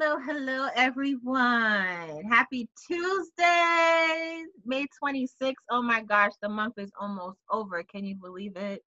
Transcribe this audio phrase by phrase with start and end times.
[0.00, 2.22] Hello, hello, everyone.
[2.30, 5.54] Happy Tuesday, May 26th.
[5.72, 7.82] Oh my gosh, the month is almost over.
[7.82, 8.84] Can you believe it?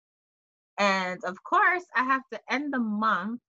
[0.77, 3.41] And of course, I have to end the month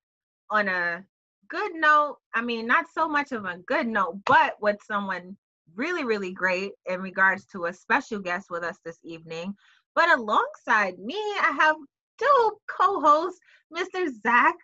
[0.49, 1.05] on a
[1.49, 2.17] good note.
[2.33, 5.37] I mean, not so much of a good note, but with someone
[5.75, 9.55] really, really great in regards to a special guest with us this evening.
[9.95, 11.77] But alongside me, I have
[12.19, 13.38] two co hosts,
[13.70, 14.11] Mr.
[14.23, 14.55] Zach,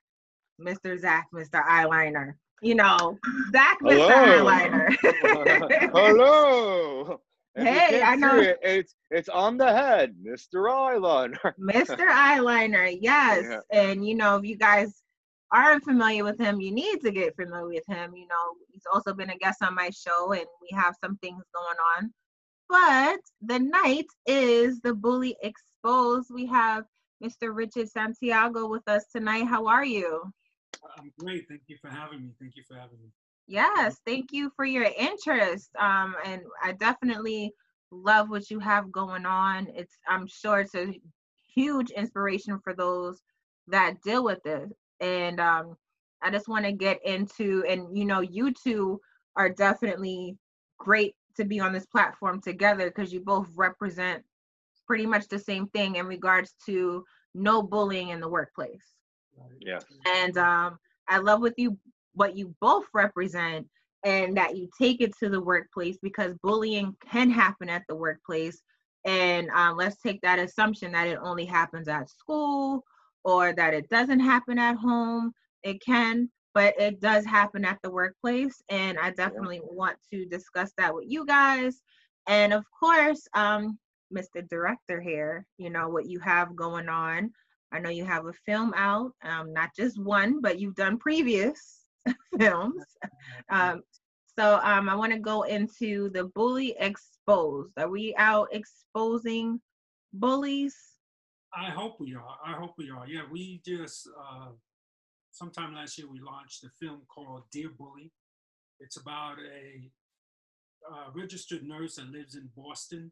[0.59, 0.99] Mr.
[0.99, 1.63] Zach, Mr.
[1.63, 2.37] Eyeliner.
[2.63, 3.19] You know,
[3.53, 4.09] Zach, Mr.
[4.09, 5.91] Eyeliner.
[5.93, 7.21] Hello.
[7.55, 8.39] And Hey, I know.
[8.39, 10.69] It, it's it's on the head, Mr.
[10.71, 11.55] Eyeliner.
[11.59, 12.07] Mr.
[12.07, 13.45] Eyeliner, yes.
[13.49, 13.61] Yeah.
[13.73, 15.03] And you know, if you guys
[15.53, 18.15] aren't familiar with him, you need to get familiar with him.
[18.15, 21.43] You know, he's also been a guest on my show, and we have some things
[21.55, 22.13] going on.
[22.69, 26.31] But the night is the Bully Exposed.
[26.33, 26.85] We have
[27.25, 27.55] Mr.
[27.55, 29.47] Richard Santiago with us tonight.
[29.47, 30.23] How are you?
[30.99, 31.47] I'm great.
[31.49, 32.33] Thank you for having me.
[32.41, 33.11] Thank you for having me.
[33.49, 35.71] Yes, thank you for your interest.
[35.79, 37.53] Um, and I definitely
[37.91, 39.69] love what you have going on.
[39.75, 41.01] It's I'm sure it's a
[41.55, 43.23] huge inspiration for those
[43.69, 44.69] that deal with it.
[45.01, 45.77] And um,
[46.23, 49.01] I just want to get into and you know, you two
[49.37, 50.37] are definitely
[50.79, 54.25] great to be on this platform together because you both represent
[54.87, 57.05] pretty much the same thing in regards to
[57.35, 58.96] no bullying in the workplace.
[59.61, 59.81] Yeah.
[60.07, 61.79] and um, I love what you
[62.15, 63.67] what you both represent,
[64.05, 68.63] and that you take it to the workplace because bullying can happen at the workplace.
[69.05, 72.85] And um, let's take that assumption that it only happens at school
[73.25, 75.33] or that it doesn't happen at home.
[75.63, 78.63] It can, but it does happen at the workplace.
[78.69, 81.83] And I definitely want to discuss that with you guys.
[82.29, 83.79] And of course, um,
[84.17, 84.49] Mr.
[84.49, 87.33] Director here, you know, what you have going on.
[87.73, 91.87] I know you have a film out, um, not just one, but you've done previous
[92.39, 92.85] films.
[93.51, 93.83] Um,
[94.39, 97.73] so um, I want to go into the bully exposed.
[97.79, 99.61] Are we out exposing
[100.13, 100.77] bullies?
[101.55, 102.37] I hope we are.
[102.45, 103.07] I hope we are.
[103.09, 104.51] Yeah, we just uh,
[105.33, 108.13] sometime last year we launched a film called Dear Bully.
[108.79, 109.91] It's about a
[110.93, 113.11] uh, registered nurse that lives in Boston,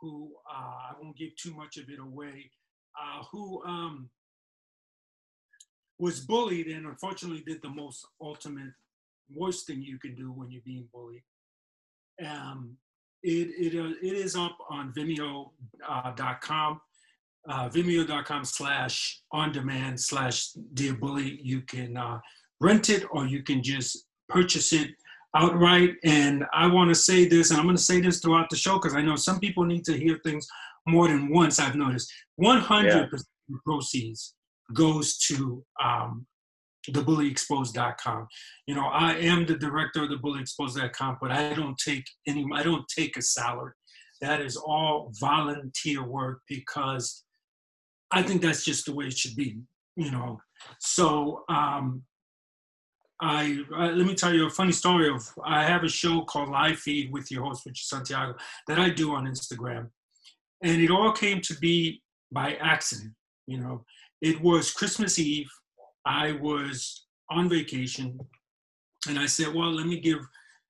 [0.00, 2.50] who uh, I won't give too much of it away,
[3.00, 4.10] uh, who um,
[5.98, 8.72] was bullied and unfortunately did the most ultimate
[9.34, 11.22] worst thing you can do when you're being bullied.
[12.24, 12.76] Um,
[13.22, 15.50] it, it, uh, it is up on vimeo.com,
[15.88, 21.40] uh, uh, vimeo.com slash on demand slash dear bully.
[21.42, 22.20] You can uh,
[22.60, 24.90] rent it or you can just purchase it
[25.34, 25.94] outright.
[26.04, 28.74] And I want to say this, and I'm going to say this throughout the show
[28.74, 30.46] because I know some people need to hear things
[30.86, 31.58] more than once.
[31.58, 33.20] I've noticed 100% of
[33.64, 34.34] proceeds
[34.74, 36.26] goes to um,
[36.90, 38.26] thebullyexposed.com.
[38.66, 42.84] You know, I am the director of thebullyexposed.com, but I don't take any, I don't
[42.88, 43.72] take a salary.
[44.20, 47.24] That is all volunteer work because
[48.10, 49.58] I think that's just the way it should be,
[49.96, 50.38] you know.
[50.80, 52.02] So um,
[53.20, 56.50] I, I let me tell you a funny story of I have a show called
[56.50, 58.34] Live Feed with your host Richard Santiago
[58.68, 59.88] that I do on Instagram,
[60.62, 62.02] and it all came to be
[62.32, 63.12] by accident.
[63.46, 63.84] You know,
[64.20, 65.48] it was Christmas Eve.
[66.04, 68.18] I was on vacation,
[69.08, 70.18] and I said, "Well, let me give,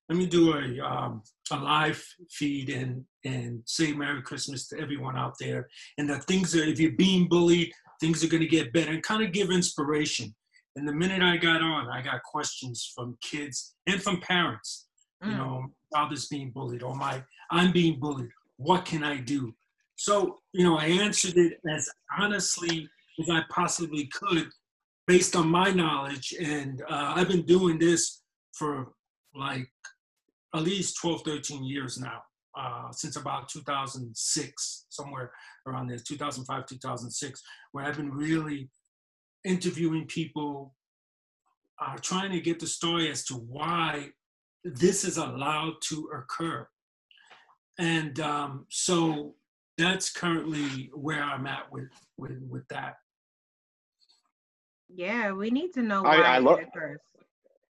[0.09, 5.17] let me do a um, a live feed and and say Merry Christmas to everyone
[5.17, 8.73] out there, and that things are if you're being bullied, things are going to get
[8.73, 10.33] better, and kind of give inspiration."
[10.75, 14.87] And the minute I got on, I got questions from kids and from parents.
[15.23, 15.37] You Mm.
[15.37, 18.29] know, father's being bullied, or my I'm being bullied.
[18.57, 19.55] What can I do?
[19.97, 22.87] So, you know, I answered it as honestly
[23.19, 24.47] as I possibly could
[25.07, 26.35] based on my knowledge.
[26.39, 28.21] And uh, I've been doing this
[28.53, 28.91] for
[29.35, 29.67] like
[30.55, 32.21] at least 12, 13 years now,
[32.57, 35.31] uh, since about 2006, somewhere
[35.65, 38.69] around there, 2005, 2006, where I've been really
[39.45, 40.75] interviewing people,
[41.81, 44.09] uh, trying to get the story as to why
[44.63, 46.67] this is allowed to occur.
[47.79, 49.35] And um, so
[49.77, 52.95] that's currently where I'm at with with with that.
[54.89, 56.99] Yeah, we need to know I- why I it lo- occurs.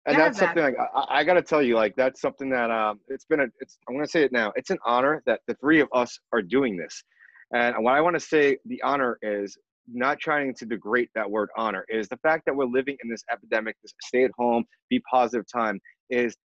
[0.06, 2.72] And Yeah, that's something like I, I got to tell you, like that's something that
[2.72, 3.48] um, it's been a.
[3.60, 4.54] It's I'm gonna say it now.
[4.56, 7.04] It's an honor that the three of us are doing this,
[7.54, 9.58] and what I want to say, the honor is
[9.90, 11.84] not trying to degrade that word honor.
[11.90, 15.46] Is the fact that we're living in this epidemic, this stay at home, be positive
[15.54, 15.78] time.
[16.10, 16.38] Is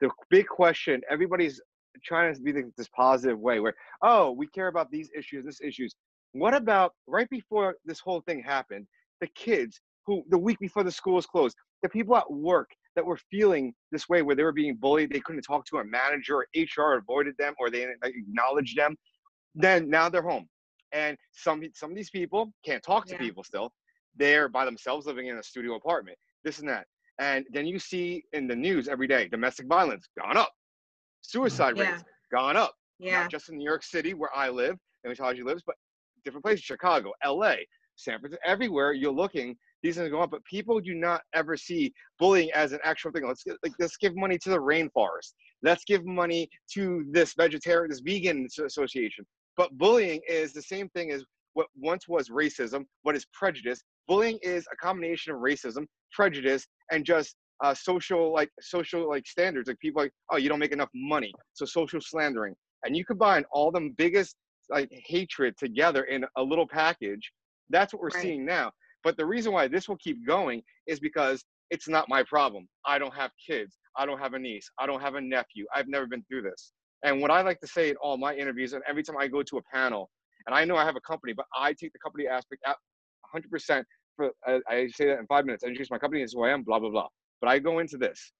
[0.00, 1.00] the big question.
[1.08, 1.60] Everybody's
[2.02, 5.60] trying to be the, this positive way where oh we care about these issues, this
[5.60, 5.94] issues.
[6.32, 8.86] What about right before this whole thing happened?
[9.20, 13.04] The kids who the week before the school schools closed, the people at work that
[13.04, 16.36] were feeling this way where they were being bullied they couldn't talk to a manager
[16.36, 18.96] or hr avoided them or they didn't acknowledge them
[19.54, 20.48] then now they're home
[20.92, 23.18] and some some of these people can't talk to Yeah.
[23.18, 23.72] people still
[24.16, 26.86] they're by themselves living in a studio apartment this and that
[27.18, 30.52] and then you see in the news every day domestic violence gone up
[31.24, 31.90] suicide Yeah.
[31.92, 33.22] rates gone up Yeah.
[33.22, 35.76] not just in New York City where I live and Taji lives, but
[36.24, 37.56] different places, Chicago, LA,
[37.96, 40.30] San Francisco, everywhere you're looking, these things go up.
[40.30, 43.26] But people do not ever see bullying as an actual thing.
[43.26, 45.34] Let's get, like let's give money to the rainforest.
[45.62, 49.26] Let's give money to this vegetarian, this vegan association.
[49.56, 53.80] But bullying is the same thing as what once was racism, what is prejudice.
[54.08, 59.68] Bullying is a combination of racism, prejudice, and just uh, social like social like standards.
[59.68, 62.54] Like people like, oh, you don't make enough money, so social slandering.
[62.84, 64.36] And you combine all them biggest
[64.70, 67.30] like hatred together in a little package
[67.70, 68.22] that's what we're Right.
[68.22, 68.72] seeing now.
[69.02, 72.68] But the reason why this will keep going is because it's not my problem.
[72.86, 73.78] I don't have kids.
[73.96, 74.70] I don't have a niece.
[74.78, 75.66] I don't have a nephew.
[75.74, 76.72] I've never been through this.
[77.02, 79.42] And what i like to say in all my interviews and every time i go
[79.42, 80.08] to a panel
[80.46, 82.76] and i know i have a company but i take the company aspect out
[83.34, 83.84] 100%
[84.16, 85.64] for I, I say that in five minutes.
[85.64, 87.08] I introduce my company this is who i am blah blah blah
[87.44, 88.32] but i go into this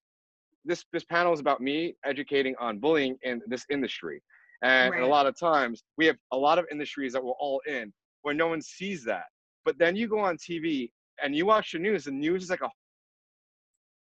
[0.65, 4.23] this this panel is about me educating on bullying in this industry
[4.63, 7.61] and, and a lot of times we have a lot of industries that we're all
[7.67, 7.93] in
[8.23, 9.25] where no one sees that
[9.67, 10.91] but then you go on tv
[11.23, 12.71] and you watch the news the news is like a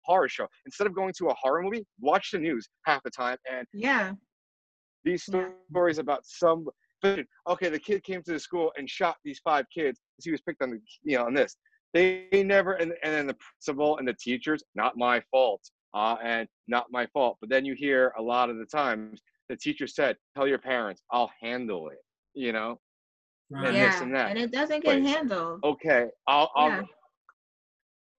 [0.04, 3.38] horror show instead of going to a horror movie watch the news half the time
[3.52, 4.14] and Yeah.
[5.04, 5.48] these Yeah.
[5.72, 6.68] stories about some
[7.04, 10.42] okay the kid came to the school and shot these five kids because he was
[10.42, 11.56] picked on the you know on this
[11.94, 15.62] they never and, and then the principal and the teachers not my fault
[15.94, 19.56] uh, and not my fault but then you hear a lot of the times the
[19.58, 22.00] teacher said tell your parents i'll handle it
[22.34, 22.80] you know
[23.54, 23.68] Right.
[23.68, 23.92] And yeah.
[23.92, 24.30] this and that.
[24.30, 25.14] And it doesn't get Place.
[25.14, 25.60] handled.
[25.66, 26.82] okay i'll, I'll Yeah.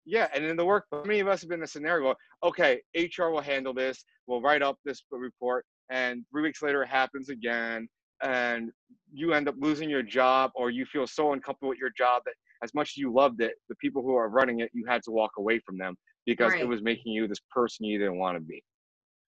[0.05, 2.15] yeah and in the work how many of us have been in a scenario
[2.45, 6.89] okay hr will handle this we'll write up this report and three weeks later it
[6.89, 7.89] happens again
[8.23, 8.71] and
[9.11, 12.35] you end up losing your job or you feel so uncomfortable with your job that
[12.63, 15.11] as much as you loved it the people who are running it you had to
[15.11, 18.41] walk away from them because it was making you this person you didn't want to
[18.41, 18.63] be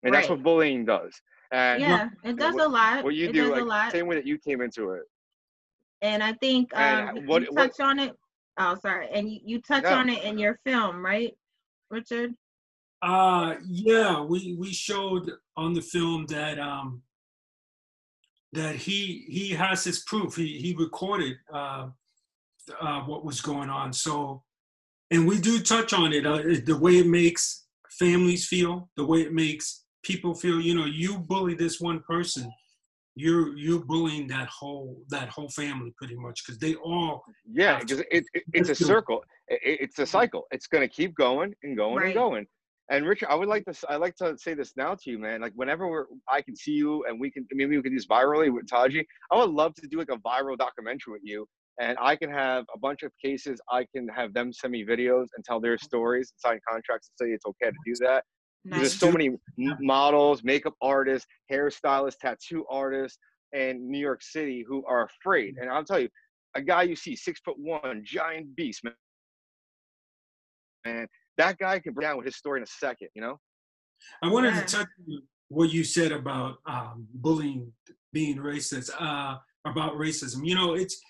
[0.03, 1.13] and that's what bullying does
[1.53, 2.09] and Yeah.
[2.25, 3.05] It does what- a lot.
[3.05, 3.93] what you it do does a like lot.
[3.93, 5.03] same way that you came into it
[6.03, 8.15] And I think And um, you- what- you what- on it.
[8.59, 9.09] Oh, sorry.
[9.11, 9.95] And you, you touch No.
[9.95, 11.33] on it in your film, right,
[11.91, 12.35] Richard?
[13.03, 17.03] Uh, yeah, we we showed on the film that um
[18.53, 20.37] that he he has his proof.
[20.37, 21.89] He he recorded uh,
[22.81, 23.93] uh, what was going on.
[23.93, 24.43] So,
[25.11, 26.27] and we do touch on it.
[26.27, 30.61] Uh, the way it makes families feel, the way it makes people feel.
[30.61, 32.51] You know, you bully this one person,
[33.17, 38.01] you're you're bullying that whole that whole family pretty much because they all Yeah, because
[38.01, 38.89] it, it, it's a Let's do it.
[38.89, 39.25] circle.
[39.49, 40.47] It, it- it's a cycle.
[40.51, 42.07] It's going to keep going and going Right.
[42.07, 42.47] and going.
[42.91, 45.19] And Richard, I would like to s- I like to say this now to you,
[45.19, 45.41] man.
[45.41, 48.07] Like whenever we're, I can see you and we can maybe we can do this
[48.07, 49.07] virally with Taji.
[49.31, 51.47] I would love to do like a viral documentary with you,
[51.81, 53.61] and I can have a bunch of cases.
[53.71, 57.29] I can have them send me videos and tell their stories, and sign contracts, and
[57.29, 58.25] say it's okay to do that.
[58.65, 58.81] Nice.
[58.81, 59.31] There's so many
[59.81, 63.19] models, makeup artists, hairstylists, tattoo artists
[63.53, 65.57] in New York City who are afraid.
[65.61, 66.09] And I'll tell you,
[66.57, 68.95] a guy you see six foot one, giant beast, man.
[70.87, 73.39] Man, that guy can break down with his story in a second, you know?
[74.23, 74.63] I wanted Yeah.
[74.63, 77.73] to touch on what you said about um, bullying
[78.13, 80.47] being racist, uh, about racism.
[80.47, 81.03] You know, it's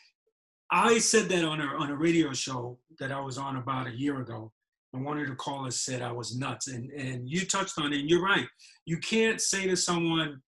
[0.71, 3.97] I said that on a on a radio show that I was on about a
[3.97, 4.53] year ago,
[4.93, 8.01] and one of the callers said I was nuts, and and you touched on it.
[8.01, 8.47] And you're right.
[8.87, 10.41] You can't say to someone,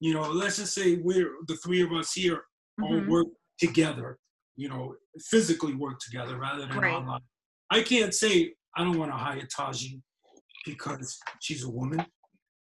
[0.00, 2.44] you know, let's just say we're the three of us here
[2.82, 3.08] all Mhm.
[3.08, 3.26] work
[3.58, 4.18] together,
[4.56, 4.94] you know,
[5.30, 6.92] physically work together rather than Right.
[6.94, 7.22] online.
[7.70, 10.02] I can't say I don't want to hire Taji
[10.66, 12.04] because she's a woman.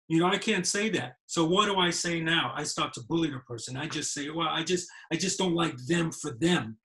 [0.09, 1.15] You know, I can't say that.
[1.27, 2.53] So what do I say now?
[2.55, 3.77] I start to bully the person.
[3.77, 6.79] I just say, well, I just I just don't like them for them.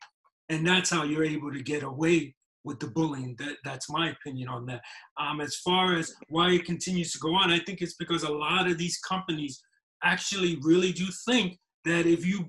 [0.50, 3.36] And that's how you're able to get away with the bullying.
[3.40, 4.82] That that's my opinion on that.
[5.20, 8.32] Um, as far as why it continues to go on, I think it's because a
[8.32, 9.62] lot of these companies
[10.04, 12.46] actually really do think that if you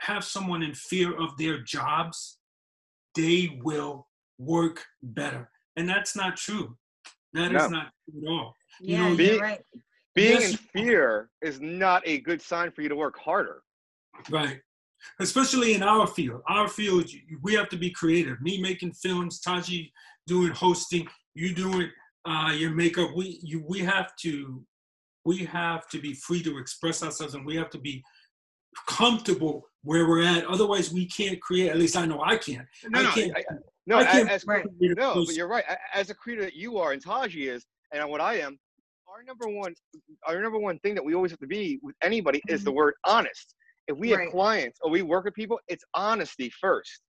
[0.00, 2.38] have someone in fear of their jobs,
[3.14, 4.06] they will
[4.38, 5.50] work better.
[5.76, 6.76] And that's not true.
[7.32, 7.68] That is No.
[7.68, 8.54] not true at all.
[8.80, 9.60] You Yeah, know, you're be- right.
[10.16, 10.50] Being Yes.
[10.52, 13.62] in fear is not a good sign for you to work harder.
[14.30, 14.60] Right.
[15.20, 16.40] Especially in our field.
[16.48, 17.10] Our field,
[17.42, 18.40] we have to be creative.
[18.40, 19.92] Me making films, Taji
[20.26, 21.90] doing hosting, you doing
[22.24, 23.10] uh, your makeup.
[23.14, 24.64] We you we have to
[25.26, 28.02] we have to be free to express ourselves and we have to be
[28.88, 30.46] comfortable where we're at.
[30.46, 31.68] Otherwise, we can't create.
[31.68, 32.66] At least I know I can't.
[32.88, 33.36] No, I no, can't.
[33.36, 33.56] I- I-
[33.88, 34.64] no, I can't as, Right.
[34.80, 35.64] no, but you're right.
[35.94, 38.58] As a creator that you are, and Taji is, and what I am,
[39.16, 39.74] our number one,
[40.26, 42.74] our number one thing that we always have to be with anybody is the Mhm.
[42.74, 43.54] word honest.
[43.88, 44.20] If we Right.
[44.20, 47.00] have clients or we work with people, it's honesty first.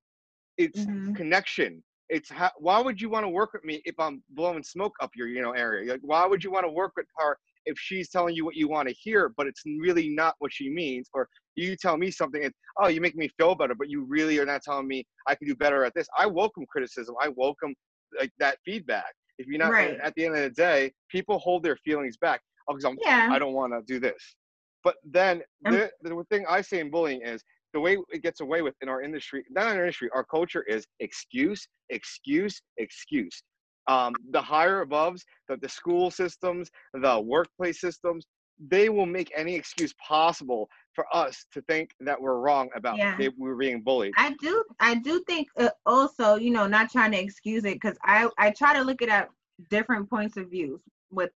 [0.58, 1.16] It's Mhm.
[1.16, 1.84] connection.
[2.10, 5.12] It's how, why would you want to work with me if I'm blowing smoke up
[5.16, 5.92] your you know area?
[5.92, 8.70] Like, why would you want to work with her if she's telling you what you
[8.70, 11.10] want to hear, but it's really not what she means?
[11.14, 14.40] Or you tell me something, and oh, you make me feel better, but you really
[14.40, 16.08] are not telling me I can do better at this.
[16.18, 17.16] I welcome criticism.
[17.22, 17.76] I welcome
[18.18, 19.14] like that feedback.
[19.38, 20.00] If you're not Right.
[20.00, 22.42] at the end of the day, people hold their feelings back.
[22.68, 23.30] Oh, because I'm Yeah.
[23.32, 24.36] I don't want to do this.
[24.84, 28.40] But then Um, the, the thing I say in bullying is the way it gets
[28.42, 33.44] away with in our industry, not in our industry, our culture is excuse, excuse, excuse.
[33.88, 38.26] Um, the higher aboves, the, the school systems, the workplace systems,
[38.60, 40.68] they will make any excuse possible
[40.98, 43.18] for us to think that we're wrong about Yeah.
[43.20, 44.16] they, we're being bullied.
[44.18, 47.98] I do I do think uh, also, you know, not trying to excuse it cuz
[48.04, 49.30] I I try to look at it at
[49.70, 51.32] different points of views with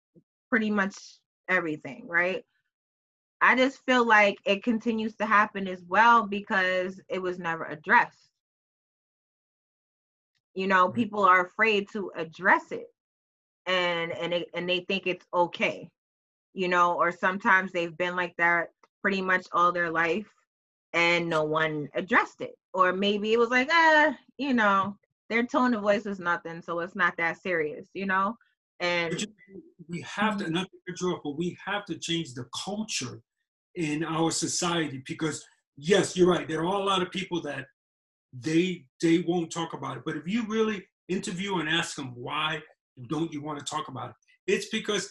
[0.51, 0.97] pretty much
[1.49, 2.45] everything, right?
[3.41, 8.31] I just feel like it continues to happen as well because it was never addressed.
[10.55, 10.93] You know, Right.
[10.93, 12.87] people are afraid to address it
[13.67, 15.91] and and it, and they think it's okay.
[16.55, 18.73] You know, or sometimes they've been like that
[19.09, 20.27] pretty much all their life
[20.93, 22.59] and no one addressed it.
[22.75, 24.99] Or maybe it was like, ah, you know,
[25.31, 28.37] their tone of voice was nothing, so it's not that serious, you know?
[28.81, 29.27] And
[29.89, 33.23] we have to not to you but we have to change the culture
[33.77, 35.43] in our society because
[35.79, 36.47] yes, you're right.
[36.47, 37.65] There are a lot of people that
[38.35, 40.03] they they won't talk about it.
[40.05, 42.61] But if you really interview and ask them why
[43.09, 44.17] don't you want to talk about it,
[44.53, 45.11] it's because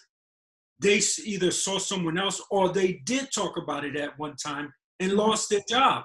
[0.79, 5.13] they either saw someone else or they did talk about it at one time and
[5.13, 6.03] lost their job.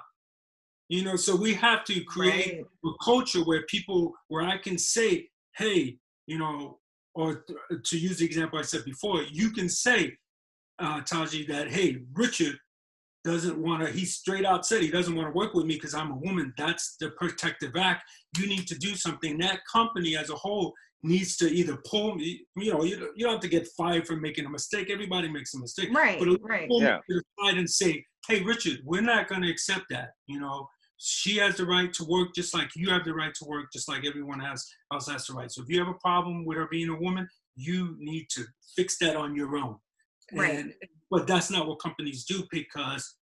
[0.89, 4.77] You know, so we have to create right, a culture where people where I can
[4.77, 6.79] say, hey, you know,
[7.15, 7.45] or
[7.83, 10.17] to use the example I said before, you can say,
[10.79, 12.57] uh, Taji, that hey, Richard
[13.23, 13.91] doesn't want to.
[13.91, 16.53] He straight out said he doesn't want to work with me because I'm a woman.
[16.57, 18.03] That's the protective act.
[18.37, 19.37] You need to do something.
[19.37, 20.73] That company as a whole
[21.03, 22.45] needs to either pull me.
[22.55, 24.89] You know, you, don't- you don't have to get fired for making a mistake.
[24.89, 25.93] Everybody makes a mistake.
[25.93, 26.67] right, But right.
[26.67, 30.11] pull me to the side and say, hey, Richard, we're not going to accept that.
[30.27, 30.67] You know,
[30.97, 33.89] she has the right to work just like you have the right to work, just
[33.89, 35.51] like everyone has, else has the right.
[35.51, 38.43] So if you have a problem with her being a woman, you need to
[38.75, 39.75] fix that on your own.
[40.33, 40.55] Right.
[40.55, 40.73] And,
[41.11, 43.15] but that's not what companies do because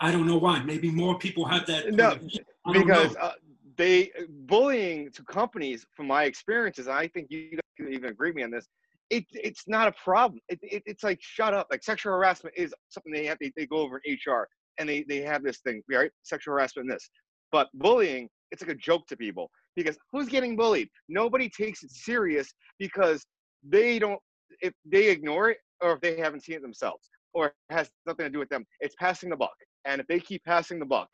[0.00, 0.62] I don't know why.
[0.62, 1.92] Maybe more people have that.
[1.92, 2.40] No, of view.
[2.66, 3.32] I don't because uh,
[3.78, 4.10] they
[4.46, 8.42] bullying to companies from my experiences i think you guys can even agree with me
[8.42, 8.66] on this
[9.10, 10.40] it, it's not a problem.
[10.48, 11.66] It, it, it's like shut up.
[11.70, 14.46] Like sexual harassment is something they have they, they go over in hr
[14.78, 16.10] and they, they have this thing right?
[16.22, 17.08] Sexual harassment this.
[17.50, 20.88] But bullying it's like a joke to people because who's getting bullied?
[21.08, 23.24] Nobody takes it serious because
[23.66, 24.20] they don't
[24.60, 28.24] if they ignore it or if they haven't seen it themselves or it has nothing
[28.24, 29.56] to do with them it's passing the buck.
[29.84, 31.08] And if they keep passing the buck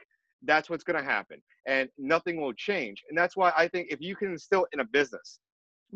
[0.46, 4.00] that's what's going to happen and nothing will change and that's why i think if
[4.00, 5.38] you can instill in a business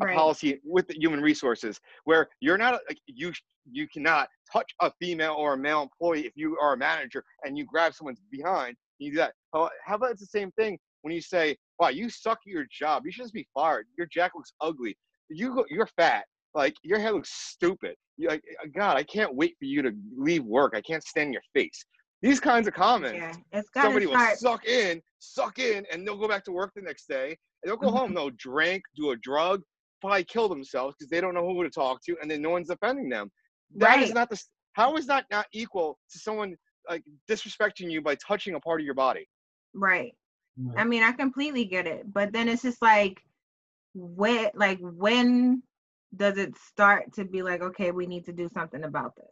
[0.01, 0.15] a Right.
[0.15, 3.33] policy with the human resources where you're not like you
[3.71, 7.59] you cannot touch a female or a male employee if you are a manager and
[7.59, 9.35] you grab someone's behind you do that.
[9.53, 12.67] How, how about it's the same thing when you say wow you suck at your
[12.71, 13.05] job.
[13.05, 13.87] You should just be fired.
[13.97, 14.97] Your jacket looks ugly.
[15.29, 16.25] You go, you're fat.
[16.55, 17.95] Like your hair looks stupid.
[18.17, 20.75] You like uh, god i can't wait for you to leave work.
[20.75, 21.85] I can't stand your face
[22.23, 26.07] these kinds of comments Yeah, it's got somebody to will suck in, suck in, and
[26.07, 27.37] they'll go back to work the next day.
[27.63, 28.15] And they'll go home, mm-hmm.
[28.15, 29.63] they'll drink, do a drug,
[30.01, 32.69] probably kill themselves because they don't know who to talk to, and then no one's
[32.69, 33.31] defending them.
[33.77, 34.15] That is Right.
[34.15, 34.41] not the.
[34.75, 36.57] How is that not equal to someone
[36.89, 39.29] like disrespecting you by touching a part of your body?
[39.75, 40.15] Right.
[40.57, 40.79] Right.
[40.79, 43.21] I mean, I completely get it, but then it's just like,
[43.95, 45.63] when, like, when
[46.17, 49.27] does it start to be like, okay, we need to do something about this,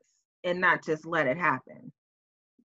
[0.45, 1.93] and not just let it happen?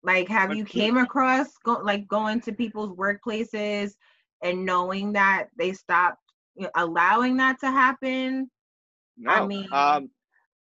[0.02, 3.95] Like, have you came across go, like going to people's workplaces
[4.43, 6.23] and knowing that they stopped
[6.57, 8.50] you know, allowing that to happen?
[9.17, 9.49] No.
[9.49, 10.11] mean- um,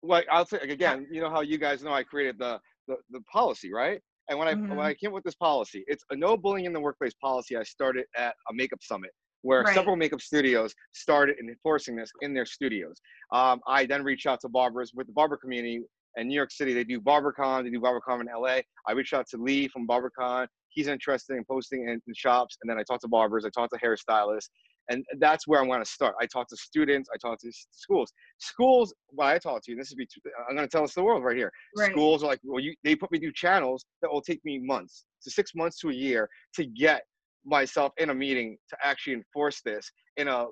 [0.04, 3.22] like I'll say again, you know how you guys know I created the the, the
[3.22, 4.02] policy, right?
[4.30, 4.76] And when I Mhm.
[4.76, 7.58] when I came with this policy, it's a no bullying in the workplace policy.
[7.58, 9.66] I started at a makeup summit where Right.
[9.66, 13.00] several makeup studios started enforcing this in their studios.
[13.32, 15.84] Um, I then reached out to barbers with the barber community
[16.18, 16.74] in New York City.
[16.74, 18.60] They do BarberCon, they do BarberCon in LA.
[18.88, 20.48] I reached out to Lee from BarberCon.
[20.70, 23.74] He's interested in posting in, in shops, and then I talked to barbers, I talked
[23.74, 24.50] to hairstylists,
[24.90, 26.16] and that's where I'm going to start.
[26.20, 28.12] I talk to students, I talk to schools.
[28.40, 30.08] Schools, what I talk to, and this is be,
[30.50, 31.52] I'm going to tell us the world right here.
[31.76, 31.92] Right.
[31.92, 35.06] Schools are like, well, you, they put me through channels that will take me months
[35.24, 37.04] to six months to a year to get
[37.46, 40.46] myself in a meeting to actually enforce this in a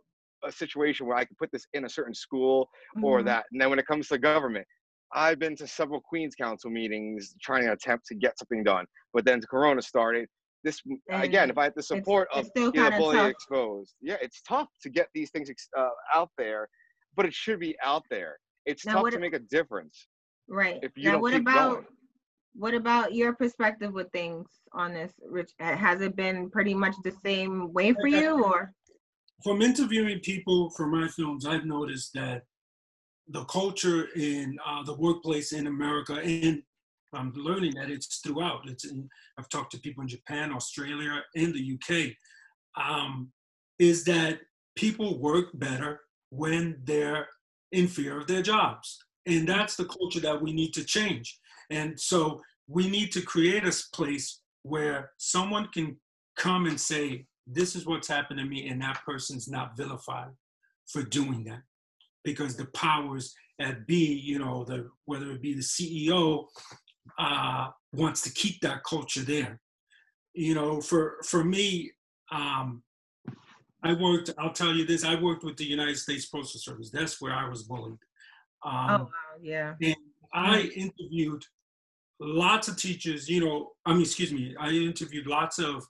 [0.43, 2.69] a situation where I can put this in a certain school
[3.01, 3.25] or Mhm.
[3.25, 3.45] that.
[3.51, 4.67] And then when it comes to government,
[5.13, 8.85] I've been to several Queens Council meetings trying to attempt to get something done.
[9.13, 10.27] But then Corona started.
[10.63, 10.81] This
[11.11, 13.29] again, if I have the support it's of still you know, kinda tough.
[13.29, 16.67] exposed, yeah, it's tough to get these things uh, out there,
[17.15, 18.37] but it should be out there.
[18.65, 20.07] It's Now, tough to if- make a difference
[20.47, 20.79] Right.
[20.81, 21.85] if you now, don't what keep about going.
[22.55, 25.51] what about your perspective with things on this, Rich?
[25.59, 28.73] Has it been pretty much the same way for you, or?
[29.43, 32.43] from interviewing people for my films, I've noticed that
[33.29, 36.61] the culture in uh, the workplace in America, and
[37.13, 38.67] I'm learning that it's throughout.
[38.67, 42.13] It's in, I've talked to people in Japan, Australia, and the UK,
[42.81, 43.31] um,
[43.79, 44.39] is that
[44.75, 47.27] people work better when they're
[47.71, 48.99] in fear of their jobs.
[49.25, 51.39] And that's the culture that we need to change.
[51.71, 55.97] And so we need to create a place where someone can
[56.35, 60.31] come and say, This is what's happened to me, and that person's not vilified
[60.87, 61.61] for doing that.
[62.25, 66.45] Because the powers at B, you know, the whether it be the CEO,
[67.17, 69.59] uh, wants to keep that culture there.
[70.33, 71.91] You know, for for me,
[72.31, 72.83] um,
[73.83, 74.31] I worked.
[74.37, 76.89] I'll tell you this: I worked with the United States Postal Service.
[76.91, 77.99] That's where I was bullied.
[78.65, 79.09] Um, oh wow,
[79.41, 79.75] yeah.
[79.81, 79.95] and
[80.33, 81.45] I interviewed
[82.19, 85.85] lots of teachers, you know, I mean, excuse me, I interviewed lots of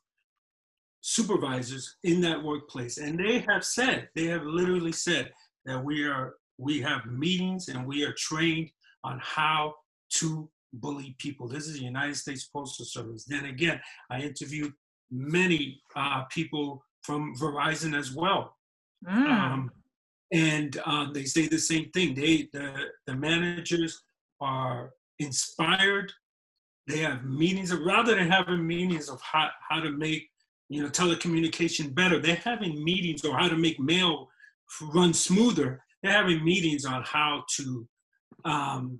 [1.02, 5.32] supervisors in that workplace, and they have said, they have literally said
[5.66, 8.70] that we are, we have meetings and we are trained
[9.04, 9.74] on how
[10.10, 11.48] to bully people.
[11.48, 13.26] This is the United States Postal Service.
[13.26, 13.80] Then again,
[14.10, 14.74] I interviewed
[15.12, 18.56] many uh, people from Verizon as well.
[19.08, 19.30] Mm.
[19.30, 19.72] Um,
[20.34, 22.16] and uh, they say the same thing.
[22.16, 22.74] They the
[23.06, 24.02] the managers
[24.42, 26.12] are inspired.
[26.88, 30.28] They have meetings rather than having meetings of how, how to make
[30.70, 32.20] you know telecommunication better.
[32.20, 34.30] They're having meetings or how to make mail
[34.94, 35.84] run smoother.
[36.02, 37.88] They're having meetings on how to
[38.44, 39.00] um,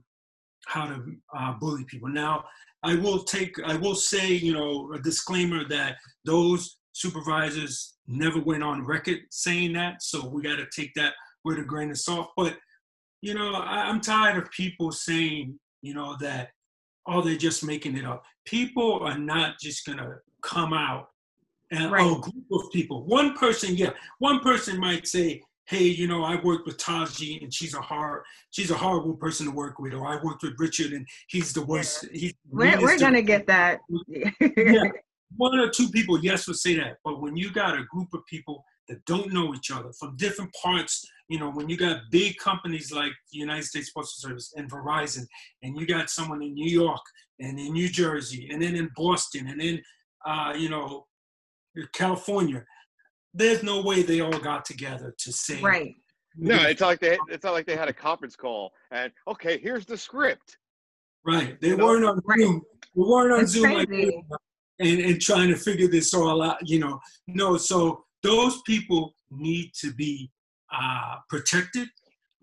[0.68, 1.04] how to
[1.38, 2.10] uh, bully people.
[2.10, 2.46] Now,
[2.84, 8.64] I will take I will say you know a disclaimer that those supervisors never went
[8.64, 12.30] on record saying that, so we got to take that with a grain of salt.
[12.36, 12.58] But
[13.22, 16.50] you know, I, I'm tired of people saying, you know, that
[17.08, 18.24] oh, they're just making it up.
[18.46, 21.08] People are not just gonna come out
[21.72, 22.04] and Right.
[22.04, 23.06] oh, a group of people.
[23.06, 27.54] One person, yeah, one person might say, hey, you know, I worked with Taji and
[27.54, 30.94] she's a hard, she's a horrible person to work with, or I worked with Richard
[30.94, 32.08] and he's the worst.
[32.12, 33.80] He's We're we're gonna get that.
[34.40, 34.84] yeah,
[35.38, 36.98] one or two people, yes, would say that.
[37.04, 40.54] But when you got a group of people that don't know each other from different
[40.62, 44.70] parts, you know, when you got big companies like the United States Postal Service and
[44.70, 45.26] Verizon,
[45.64, 47.02] and you got someone in New York
[47.40, 49.82] and in New Jersey, and then in Boston, and then,
[50.26, 51.08] uh, you know,
[51.94, 52.64] California,
[53.36, 55.94] there's no way they all got together to say, Right.
[56.38, 59.58] No, it's not like they it's not like they had a conference call and okay,
[59.58, 60.58] here's the script.
[61.26, 61.60] Right.
[61.62, 62.62] They You weren't on Zoom.
[62.96, 64.24] They weren't on It's Zoom like crazy.
[64.30, 64.38] we
[64.80, 67.00] and, and trying to figure this all out, you know.
[67.28, 70.30] No, so those people need to be
[70.74, 71.88] uh, protected.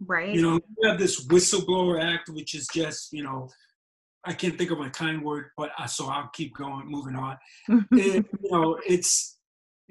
[0.01, 0.35] Right.
[0.35, 3.49] You know, we have this whistleblower act, which is just, you know,
[4.25, 7.37] I can't think of a kind word, but uh, so I'll keep going, moving on.
[7.93, 9.39] It, you know, it's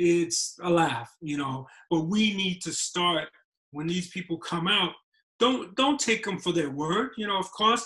[0.02, 3.30] it's a laugh, you know, but we need to start
[3.72, 4.94] when these people come out.
[5.40, 7.38] Don't don't take them for their word, you know.
[7.38, 7.86] Of course,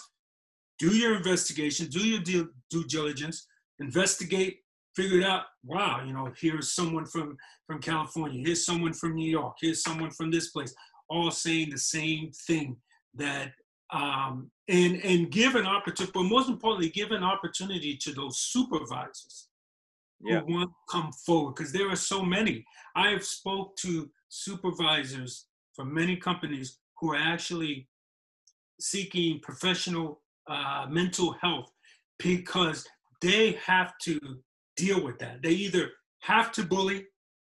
[0.79, 3.47] do your investigation, do your due, due diligence,
[3.79, 4.59] investigate,
[4.95, 5.43] figure it out.
[5.63, 10.11] Wow, you know, here's someone from from California, here's someone from New York, here's someone
[10.11, 10.73] from this place,
[11.09, 12.77] all saying the same thing
[13.13, 13.51] that
[13.93, 19.49] um, and and give an opportunity, but most importantly, give an opportunity to those supervisors
[20.25, 20.41] Yeah.
[20.41, 22.65] who want to come forward because there are so many.
[22.95, 27.87] I have spoke to supervisors from many companies who are actually
[28.79, 31.69] seeking professional uh, mental health
[32.19, 32.85] because
[33.21, 34.19] they have to
[34.77, 35.41] deal with that.
[35.41, 37.05] They either have to bully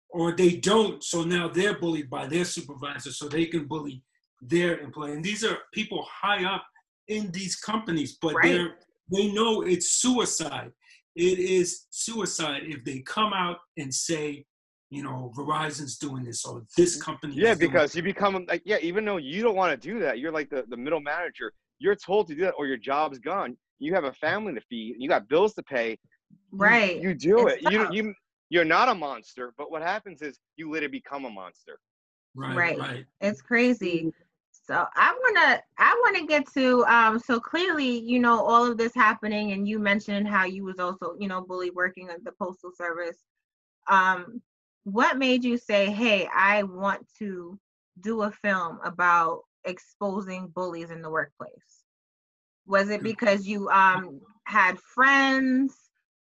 [0.10, 1.04] or they don't.
[1.04, 4.04] So now they're bullied by their supervisor so they can bully
[4.42, 5.14] their employee.
[5.14, 6.66] And these are people high up
[7.08, 8.52] in these companies, but Right.
[8.52, 8.76] they're
[9.12, 10.72] they know it's suicide.
[11.16, 14.46] It is suicide if they come out and say,
[14.90, 17.04] you know, Verizon's doing this or this mm-hmm.
[17.04, 17.36] company.
[17.36, 20.00] Yeah, is doing because you become like yeah, even though you don't want to do
[20.00, 21.52] that, you're like the, the middle manager.
[21.80, 23.56] You're told to do that or your job's gone.
[23.80, 25.98] You have a family to feed, you got bills to pay.
[26.52, 27.02] right.
[27.02, 27.72] You, do It's it.
[27.72, 27.94] You tough.
[27.94, 28.14] you
[28.50, 31.80] you're not a monster, but what happens is you literally become a monster.
[32.36, 32.80] right, Right.
[32.80, 33.06] right.
[33.22, 34.10] it's crazy mm-hmm.
[34.70, 38.70] So i want to i want to get to um so clearly you know all
[38.70, 42.24] of this happening and you mentioned how you was also you know bullied working at
[42.24, 43.18] the postal service
[43.90, 44.42] um
[44.84, 47.60] what made you say hey i want to
[48.02, 51.84] do a film about exposing bullies in the workplace?
[52.66, 55.76] Was it because you um had friends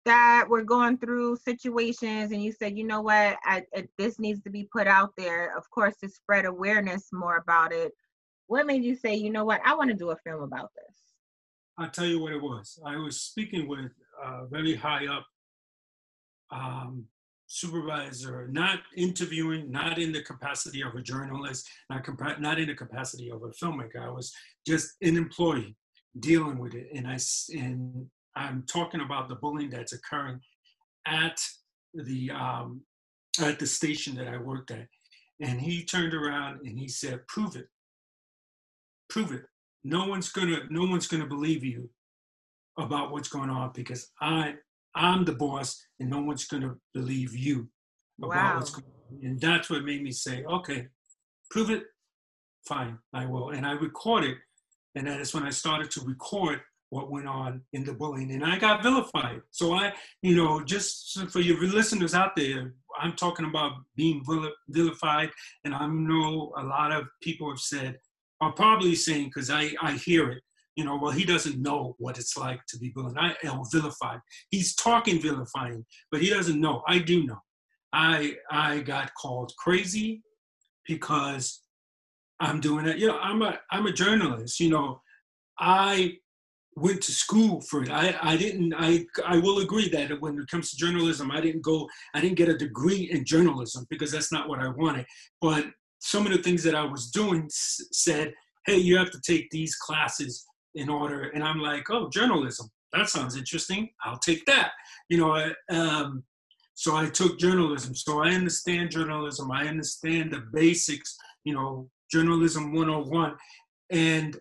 [0.06, 4.42] that were going through situations and you said, you know what, I, I, this needs
[4.44, 7.92] to be put out there, of course, to spread awareness more about it?
[8.52, 10.98] What made you say, you know what, I want to do a film about this?
[11.78, 12.78] I'll tell you what it was.
[12.86, 15.26] I was speaking with a very high up
[16.52, 17.06] um,
[17.48, 22.76] supervisor, not interviewing, not in the capacity of a journalist, not, compa- not in the
[22.76, 24.06] capacity of a filmmaker.
[24.06, 24.34] I was
[24.68, 25.78] just an employee
[26.20, 26.90] dealing with it.
[26.94, 27.18] And I,
[27.58, 30.42] and I'm talking about the bullying that's occurring
[31.08, 31.40] at
[31.94, 32.82] the, um,
[33.42, 34.88] at the station that I worked at.
[35.40, 37.70] And he turned around and he said, prove it,
[39.12, 39.44] prove it.
[39.84, 41.90] No one's gonna, no one's gonna believe you
[42.78, 44.56] about what's going on because I
[44.96, 47.70] I'm the boss and no one's going to believe you
[48.22, 48.56] about wow.
[48.58, 49.26] what's going on.
[49.26, 50.88] And that's what made me say, okay,
[51.50, 51.84] prove it.
[52.68, 53.50] Fine, I will.
[53.52, 54.36] And I recorded.
[54.96, 58.32] And that is when I started to record what went on in the bullying.
[58.32, 59.42] And I got vilified.
[59.52, 64.24] So I, you know, just for your listeners out there, I'm talking about being
[64.68, 65.30] vilified.
[65.64, 67.98] And I know a lot of people have said,
[68.42, 70.44] are probably saying, because I, I hear it,
[70.76, 74.20] you know, well, he doesn't know what it's like to be bullied I, or vilified.
[74.50, 76.82] He's talking vilifying, but he doesn't know.
[76.88, 77.40] I do know.
[77.94, 80.24] I I got called crazy
[80.88, 81.62] because
[82.40, 82.98] I'm doing it.
[82.98, 84.60] You know, I'm a I'm a journalist.
[84.60, 85.02] You know,
[85.60, 86.18] I
[86.78, 87.92] went to school for it.
[87.92, 91.64] I, I didn't I I will agree that when it comes to journalism, I didn't
[91.64, 95.06] go I didn't get a degree in journalism because that's not what I wanted.
[95.42, 95.66] But
[96.02, 98.34] some of the things that I was doing s- said,
[98.66, 101.30] hey, you have to take these classes in order.
[101.30, 102.70] And I'm like, oh, journalism.
[102.92, 103.90] That sounds interesting.
[104.04, 104.72] I'll take that.
[105.10, 106.24] You know, um,
[106.74, 107.96] so I took journalism.
[107.96, 109.52] So I understand journalism.
[109.52, 113.36] I understand the basics, you know, journalism 101.
[113.92, 114.38] And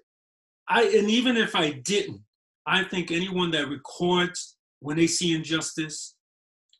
[0.68, 2.22] I, and even if I didn't,
[2.66, 6.16] I think anyone that records when they see injustice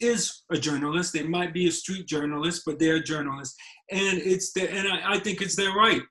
[0.01, 1.13] is a journalist.
[1.13, 3.55] They might be a street journalist, but they're a journalist.
[3.91, 6.03] And it's the, and I, I think it's their right.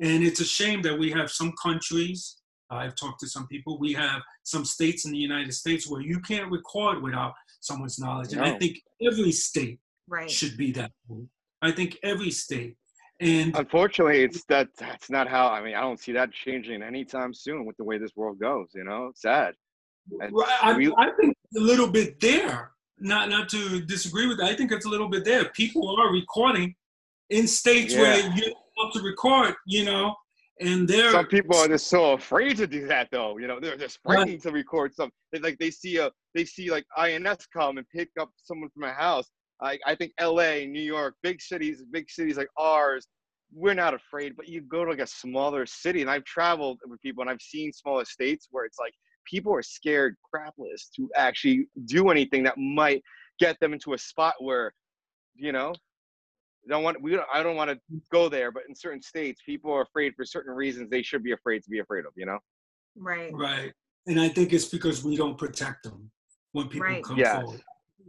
[0.00, 2.38] And it's a shame that we have some countries
[2.70, 3.78] I've talked to some people.
[3.78, 8.32] We have some states in the United States where you can't record without someone's knowledge.
[8.32, 8.54] And no.
[8.54, 10.30] I think every state right.
[10.30, 10.92] should be that.
[11.62, 12.76] I think every state.
[13.20, 15.48] And unfortunately, it's that that's not how.
[15.48, 18.68] I mean, I don't see that changing anytime soon with the way this world goes.
[18.74, 19.54] You know, it's sad.
[20.20, 22.72] right, I, I think a little bit there.
[23.00, 24.50] Not not to disagree with that.
[24.50, 25.46] I think it's a little bit there.
[25.50, 26.74] People are recording
[27.30, 28.00] in states yeah.
[28.00, 29.54] where you're allowed to record.
[29.66, 30.14] You know,
[30.60, 33.76] and there some people are just so afraid to do that though you know they're
[33.76, 37.78] just frightened to record some they, like they see a they see like ins come
[37.78, 39.28] and pick up someone from a house
[39.60, 43.06] I, I think la new york big cities big cities like ours
[43.54, 47.00] we're not afraid but you go to like a smaller city and i've traveled with
[47.02, 48.92] people and i've seen smaller states where it's like
[49.28, 53.02] people are scared crapless to actually do anything that might
[53.38, 54.72] get them into a spot where
[55.34, 55.72] you know
[56.68, 57.78] don't want we don't, I don't want to
[58.12, 61.32] go there, but in certain states, people are afraid for certain reasons they should be
[61.32, 62.12] afraid to be afraid of.
[62.16, 62.38] You know.
[62.96, 63.32] Right.
[63.32, 63.72] Right,
[64.06, 66.10] and I think it's because we don't protect them
[66.52, 67.02] when people right.
[67.02, 67.42] come yes.
[67.42, 67.62] forward.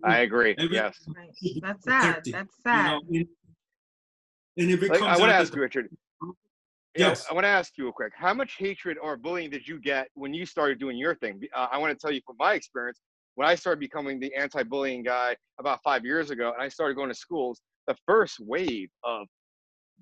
[0.03, 0.55] I agree.
[0.58, 0.97] Every, yes.
[1.08, 1.29] Right.
[1.62, 2.21] That's sad.
[2.32, 2.99] That's sad.
[3.10, 3.25] You know,
[4.58, 5.89] and if it like, comes I want to ask you, Richard.
[6.99, 7.25] Yes.
[7.29, 8.13] I want to ask you real quick.
[8.15, 11.41] How much hatred or bullying did you get when you started doing your thing?
[11.55, 12.99] Uh, I want to tell you from my experience,
[13.35, 17.09] when I started becoming the anti-bullying guy about five years ago, and I started going
[17.09, 19.27] to schools, the first wave of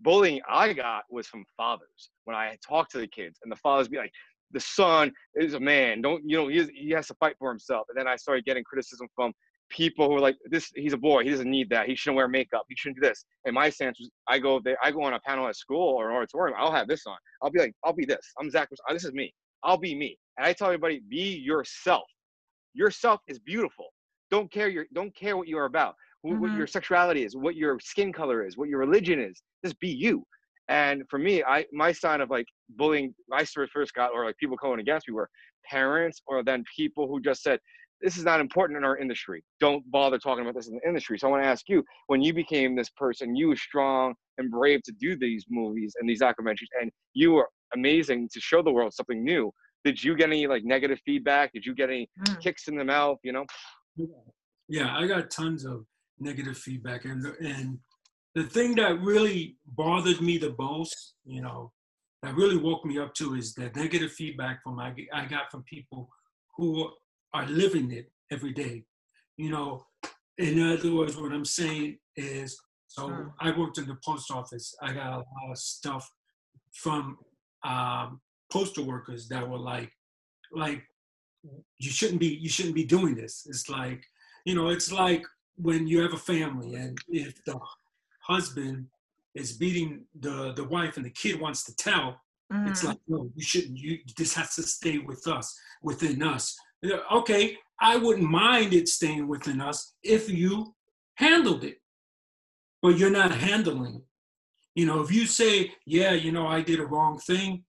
[0.02, 3.88] bullying I got was from fathers when I talked to the kids, and the fathers
[3.88, 4.12] be like,
[4.52, 6.02] "The son is a man.
[6.02, 6.48] Don't you know?
[6.48, 9.34] He, is, he has to fight for himself." And then I started getting criticism from
[9.70, 11.24] people who are like, "This he's a boy.
[11.24, 11.88] He doesn't need that.
[11.88, 12.64] He shouldn't wear makeup.
[12.70, 15.20] He shouldn't do this." And my stance was, I go there, I go on a
[15.22, 16.58] panel at school or an auditorium.
[16.60, 17.18] I'll have this on.
[17.42, 18.26] I'll be like, I'll be this.
[18.40, 18.70] I'm Zach.
[18.92, 19.34] This is me.
[19.64, 20.18] I'll be me.
[20.38, 22.06] And I tell everybody, be yourself.
[22.74, 23.88] Yourself is beautiful.
[24.30, 26.42] Don't care your don't care what you're about mm-hmm.
[26.42, 29.42] what your sexuality is, what your skin color is, what your religion is.
[29.64, 30.24] Just be you.
[30.70, 34.58] And for me, I my sign of like bullying I first got or like people
[34.58, 35.30] going against me were
[35.70, 37.60] parents or then people who just said,
[38.02, 39.44] This is not important in our industry.
[39.60, 41.18] Don't bother talking about this in the industry.
[41.18, 44.52] So I want to ask you, when you became this person, you were strong and
[44.52, 48.72] brave to do these movies and these documentaries, and you were amazing to show the
[48.72, 49.52] world something new.
[49.84, 51.54] Did you get any like negative feedback?
[51.54, 52.40] Did you get any mm.
[52.42, 53.18] kicks in the mouth?
[53.24, 53.46] You know?
[54.68, 55.86] Yeah, I got tons of
[56.20, 57.06] negative feedback.
[57.06, 57.80] And the, and
[58.36, 61.72] the thing that really bothered me the most, you know,
[62.24, 65.64] that really woke me up to is the negative feedback from I, I got from
[65.64, 66.10] people
[66.56, 66.92] who
[67.34, 68.84] are living it every day.
[69.38, 69.86] You know,
[70.38, 72.60] in other words, what I'm saying is
[72.90, 73.34] So Mm.
[73.40, 74.74] I worked in the post office.
[74.82, 76.10] I got a lot of stuff
[76.74, 77.18] from
[77.64, 79.92] um, postal workers that were like,
[80.54, 80.82] like
[81.78, 83.46] you shouldn't be you shouldn't be doing this.
[83.50, 84.02] It's like,
[84.46, 85.24] you know, it's like
[85.58, 87.60] when you have a family and if the
[88.22, 88.88] husband
[89.36, 92.08] is beating the the wife and the kid wants to tell,
[92.68, 92.88] it's Mhm.
[92.90, 93.78] like no, you shouldn't.
[93.78, 95.48] You this has to stay with us,
[95.84, 96.56] within us.
[97.12, 100.76] Okay, I wouldn't mind it staying within us if you
[101.16, 101.78] handled it,
[102.82, 103.96] but you're not handling.
[103.96, 104.02] it.
[104.76, 107.64] You know, if you say, yeah, you know, I did a wrong thing,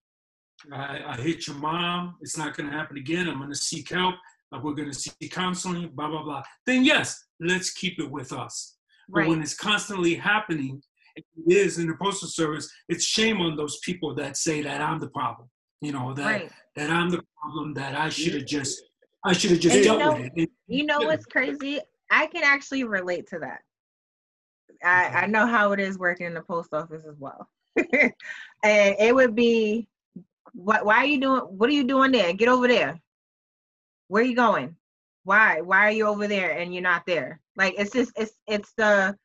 [0.71, 3.27] I, I hit your mom, it's not going to happen again.
[3.27, 4.15] I'm going to seek help.
[4.51, 6.43] uh, We're going to seek counseling, blah blah blah.
[6.65, 8.75] Then yes, let's keep it with us.
[9.11, 10.83] But when it's constantly happening,
[11.15, 12.69] it is in the postal service.
[12.89, 15.49] It's shame on those people that say that I'm the problem.
[15.81, 16.51] You know that Right.
[16.75, 17.73] that I'm the problem.
[17.73, 18.83] That I should have just
[19.23, 20.49] I should have just And you know- with it.
[20.67, 21.79] You know what's crazy?
[22.11, 23.61] I can actually relate to that.
[24.83, 27.49] I, I know how it is working in the post office as well.
[27.75, 28.13] and
[28.63, 29.87] it would be,
[30.53, 30.85] what?
[30.85, 31.41] Why are you doing?
[31.41, 32.33] What are you doing there?
[32.33, 32.99] Get over there.
[34.07, 34.75] Where are you going?
[35.23, 35.61] Why?
[35.61, 37.39] Why are you over there and you're not there?
[37.55, 39.15] Like it's just it's it's the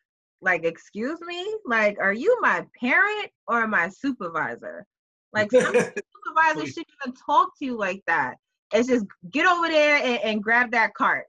[0.43, 1.57] like excuse me.
[1.65, 4.85] Like are you my parent or my supervisor?
[5.33, 8.37] Like some supervisor shouldn't even talk to you like that.
[8.75, 11.27] It's just get over there and, and grab that cart,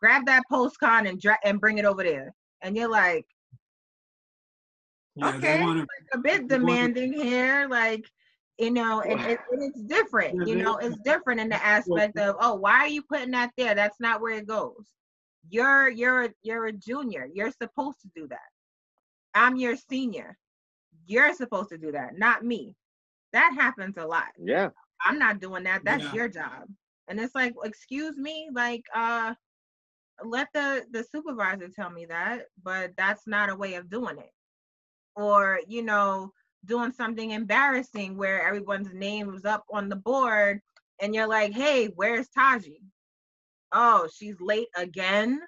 [0.00, 2.34] grab that postcard and dra- and bring it over there.
[2.62, 3.26] And you're like
[5.14, 5.58] yeah, okay.
[5.58, 5.86] they want to.
[6.14, 8.04] a bit They want- demanding here, like
[8.58, 10.38] you know, and, it, and it's different.
[10.40, 13.50] Yeah, You know, it's different in the aspect of oh, why are you putting that
[13.58, 13.74] there?
[13.74, 14.86] That's not where it goes.
[15.50, 17.28] You're you're a- you're a junior.
[17.32, 18.38] You're supposed to do that.
[19.34, 20.38] I'm your senior.
[21.06, 22.74] You're supposed to do that, not me.
[23.32, 24.28] That happens a lot.
[24.38, 24.70] Yeah.
[25.04, 25.84] I'm not doing that.
[25.84, 26.14] That's Yeah.
[26.14, 26.62] your job.
[27.08, 29.34] And it's like, excuse me, like uh
[30.24, 34.32] let the the supervisor tell me that, but that's not a way of doing it.
[35.16, 36.32] Or, you know,
[36.64, 40.60] doing something embarrassing where everyone's name was up on the board
[41.00, 42.82] and you're like, "Hey, where's Taji?"
[43.72, 45.40] Oh, she's late again.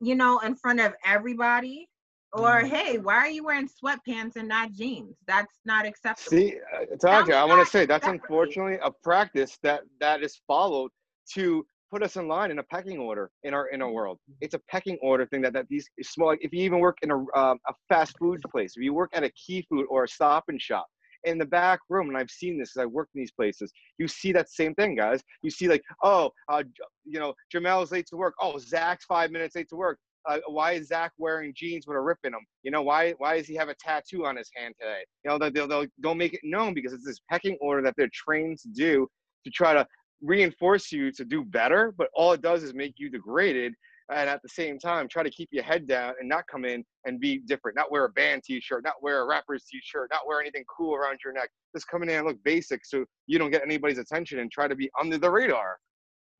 [0.00, 1.88] You know, in front of everybody.
[2.32, 2.68] Or, Mhm.
[2.68, 6.36] "Hey, why are you wearing sweatpants and not jeans?" That's not acceptable.
[6.38, 10.90] See, uh, I want to say that's unfortunately a practice that that is followed
[11.34, 14.18] to put us in line in a pecking order in our in our world.
[14.40, 16.28] It's a pecking order thing that that these small.
[16.28, 19.10] Like if you even work in a um, a fast food place, if you work
[19.14, 20.86] at a Key Food or a Stop and Shop,
[21.24, 24.08] in the back room, and I've seen this as I worked in these places, you
[24.08, 25.22] see that same thing, guys.
[25.42, 26.62] You see like, oh, uh,
[27.04, 28.34] you know, Jamel's late to work.
[28.40, 29.98] Oh, Zach's five minutes late to work.
[30.28, 32.44] Uh, why is Zach wearing jeans with a rip in them?
[32.62, 35.00] You know, why why does he have a tattoo on his hand today?
[35.24, 38.10] You know, they'll, they'll don't make it known because it's this pecking order that they're
[38.12, 39.08] trained to do
[39.44, 39.86] to try to
[40.22, 41.94] reinforce you to do better.
[41.96, 43.72] But all it does is make you degraded,
[44.12, 46.84] and at the same time, try to keep your head down and not come in
[47.04, 47.76] and be different.
[47.76, 51.18] Not wear a band T-shirt, not wear a rapper's T-shirt, not wear anything cool around
[51.24, 51.50] your neck.
[51.74, 54.74] Just come in and look basic so you don't get anybody's attention and try to
[54.74, 55.78] be under the radar.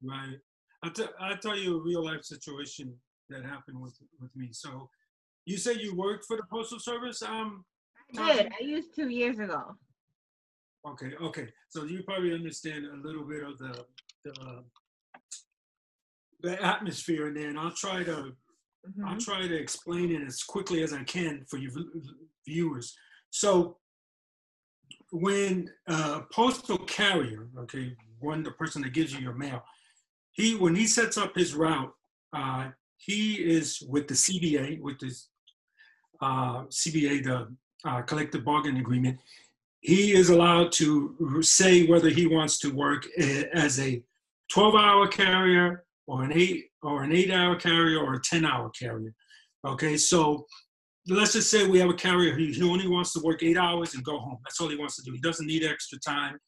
[0.03, 0.37] Right.
[0.83, 2.95] I'll, t- I'll tell you a real life situation
[3.31, 4.49] that happened with with me.
[4.53, 4.89] So,
[5.45, 7.23] you said you worked for the postal service.
[7.23, 7.65] Um.
[8.19, 8.53] I did.
[8.61, 9.77] I used two years ago.
[10.87, 11.13] Okay.
[11.21, 11.49] Okay.
[11.71, 13.85] So you probably understand a little bit of the
[14.25, 14.65] the,
[16.43, 18.33] the atmosphere in there, and I'll try to
[19.05, 19.25] I'll Mhm.
[19.25, 21.71] try to explain it as quickly as I can for you
[22.47, 22.97] viewers.
[23.31, 23.81] So,
[25.11, 29.65] when a postal carrier, okay, one the person that gives you your mail,
[30.31, 31.93] he when he sets up his route,
[32.33, 35.15] uh, he is with the CBA, with the
[36.21, 37.55] uh, CBA, the
[37.85, 39.19] uh, collective bargaining agreement.
[39.81, 43.07] He is allowed to say whether he wants to work
[43.55, 44.03] as a
[44.55, 49.13] 12-hour carrier or an eight or an eight-hour carrier or a 10-hour carrier.
[49.65, 50.47] Okay, so
[51.09, 53.95] let's just say we have a carrier he, he only wants to work eight hours
[53.95, 54.39] and go home.
[54.45, 55.13] That's all he wants to do.
[55.13, 56.39] He doesn't need extra time.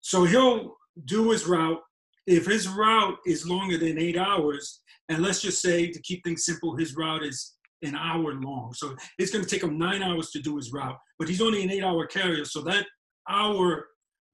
[0.00, 1.80] So he'll do his route.
[2.26, 6.44] If his route is longer than eight hours, and let's just say to keep things
[6.44, 8.72] simple, his route is an hour long.
[8.74, 11.62] So it's going to take him nine hours to do his route, but he's only
[11.62, 12.44] an eight hour carrier.
[12.44, 12.86] So that
[13.28, 13.86] hour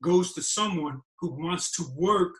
[0.02, 2.34] goes to someone who wants to work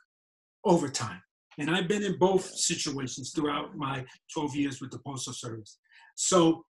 [0.65, 1.21] overtime.
[1.59, 5.79] And I've been in both situations throughout my 12 years with the Postal Service.
[6.17, 6.65] So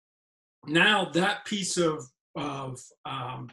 [0.66, 2.04] now that piece of,
[2.36, 3.48] of um,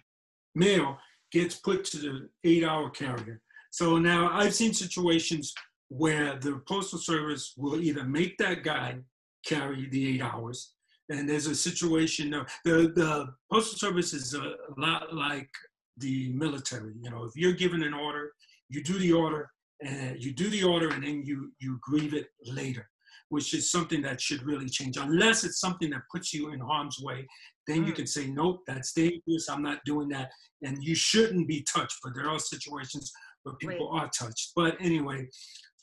[0.56, 0.98] mail
[1.32, 3.42] gets put to the eight hour carrier.
[3.72, 5.54] So now I've seen situations
[5.90, 8.98] where the Postal Service will either make that guy
[9.46, 10.74] carry the eight hours,
[11.10, 15.50] and there's a situation, uh, the, the Postal Service is a lot like
[15.98, 16.94] the military.
[17.02, 18.32] You know, if you're given an order,
[18.70, 19.50] you do the order,
[19.84, 22.88] and you do the order, and then you, you grieve it later.
[23.32, 24.98] which is something that should really change.
[24.98, 27.28] Unless it's something that puts you in harm's way,
[27.68, 27.98] then you Mm.
[27.98, 29.48] can say, nope, that's dangerous.
[29.52, 30.32] I'm not doing that.
[30.64, 31.98] And you shouldn't be touched.
[32.04, 33.12] But there are situations
[33.44, 34.54] where people are touched.
[34.56, 35.28] But anyway,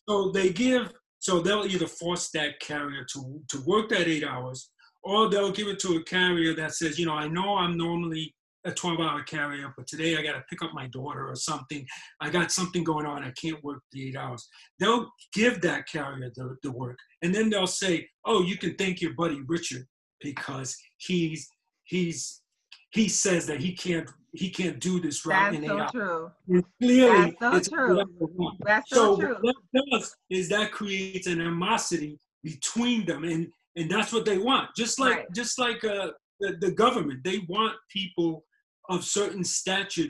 [0.09, 4.71] so they give, so they'll either force that carrier to, to work that eight hours,
[5.03, 8.35] or they'll give it to a carrier that says, you know, I know I'm normally
[8.65, 11.87] a 12 hour carrier, but today I got to pick up my daughter or something.
[12.21, 13.23] I got something going on.
[13.23, 14.49] I can't work the eight hours.
[14.81, 16.99] They'll give that carrier the, the work.
[17.23, 19.87] And then they'll say, oh, you can thank your buddy Richard
[20.21, 21.49] because he's,
[21.85, 22.43] he's,
[22.91, 25.91] he says that he can't, he can't do this route That's in so hours.
[25.93, 26.31] true.
[26.49, 28.57] And clearly, That's so true.
[28.65, 29.37] That's so, So true.
[29.41, 34.39] what that does is that creates an animosity between them, and and that's what they
[34.39, 34.71] want.
[34.77, 35.27] Just like Right.
[35.35, 38.45] just like uh, the the government, they want people
[38.89, 40.09] of certain stature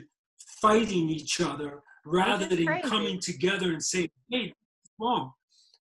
[0.61, 2.87] fighting each other rather than crazy.
[2.87, 4.53] coming together and saying, "Hey, this
[4.85, 5.31] is wrong.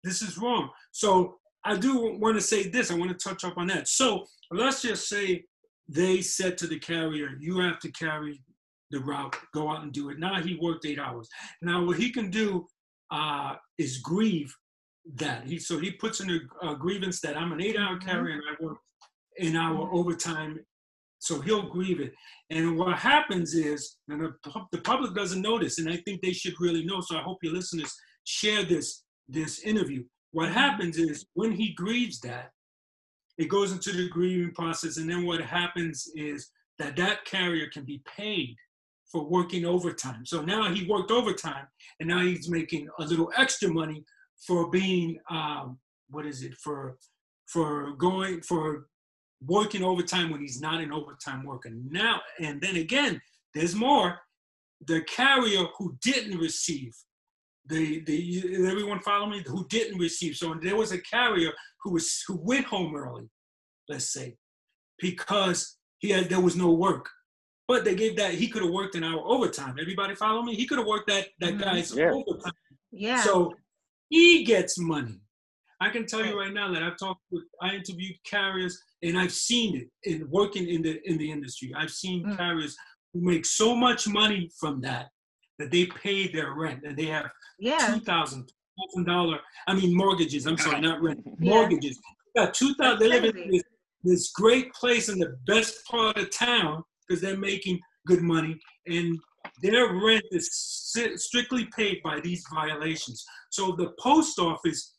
[0.03, 2.89] This is wrong." So I do want to say this.
[2.91, 3.87] I want to touch up on that.
[3.87, 5.45] So let's just say
[5.87, 8.43] they said to the carrier, "You have to carry
[8.91, 9.35] the route.
[9.53, 11.27] Go out and do it." Now he worked eight hours.
[11.61, 12.67] Now what he can do
[13.11, 14.53] uh, is grieve
[15.15, 15.45] that.
[15.45, 18.05] He so he puts in a, a grievance that I'm an eight-hour Mhm.
[18.05, 18.79] carrier and I work
[19.39, 19.93] an hour Mhm.
[19.93, 20.59] overtime.
[21.19, 22.13] So he'll grieve it.
[22.49, 24.33] And what happens is, and the,
[24.71, 27.01] the public doesn't notice, and I think they should really know.
[27.01, 27.93] So I hope your listeners
[28.25, 30.03] share this this interview.
[30.31, 30.53] What Mhm.
[30.53, 32.51] happens is when he grieves that,
[33.37, 37.85] it goes into the grieving process, and then what happens is that that carrier can
[37.85, 38.55] be paid
[39.11, 40.25] for working overtime.
[40.25, 41.67] So now he worked overtime,
[41.99, 44.03] and now he's making a little extra money
[44.45, 45.77] for being um,
[46.09, 46.97] what is it for
[47.47, 48.87] for going for
[49.45, 51.69] working overtime when he's not an overtime worker.
[51.89, 53.21] now and then again
[53.53, 54.19] there's more
[54.87, 56.93] the carrier who didn't receive
[57.67, 61.51] the the everyone follow me who didn't receive so there was a carrier
[61.81, 63.27] who was who went home early
[63.89, 64.35] let's say
[64.99, 67.09] because he had there was no work
[67.67, 70.67] but they gave that he could have worked an hour overtime everybody follow me he
[70.67, 71.59] could have worked that that Mhm.
[71.63, 72.11] guy's Yeah.
[72.11, 72.53] overtime
[72.91, 73.21] Yeah.
[73.23, 73.53] so
[74.09, 75.19] he gets money.
[75.81, 79.33] I can tell you right now that I've talked with, I interviewed carriers, and I've
[79.33, 81.73] seen it in working in the in the industry.
[81.75, 82.37] I've seen Mm.
[82.37, 82.77] carriers
[83.11, 85.09] who make so much money from that
[85.57, 87.93] that they pay their rent and they have yeah.
[87.93, 89.39] two thousand thousand dollar.
[89.67, 90.45] I mean mortgages.
[90.45, 91.21] I'm sorry, not rent.
[91.39, 91.49] Yeah.
[91.51, 91.99] Mortgages.
[92.35, 92.99] They got two thousand.
[92.99, 93.63] They live in this,
[94.03, 99.17] this great place in the best part of town because they're making good money and
[99.61, 100.49] their rent is
[101.15, 103.23] strictly paid by these violations.
[103.49, 104.95] So the post office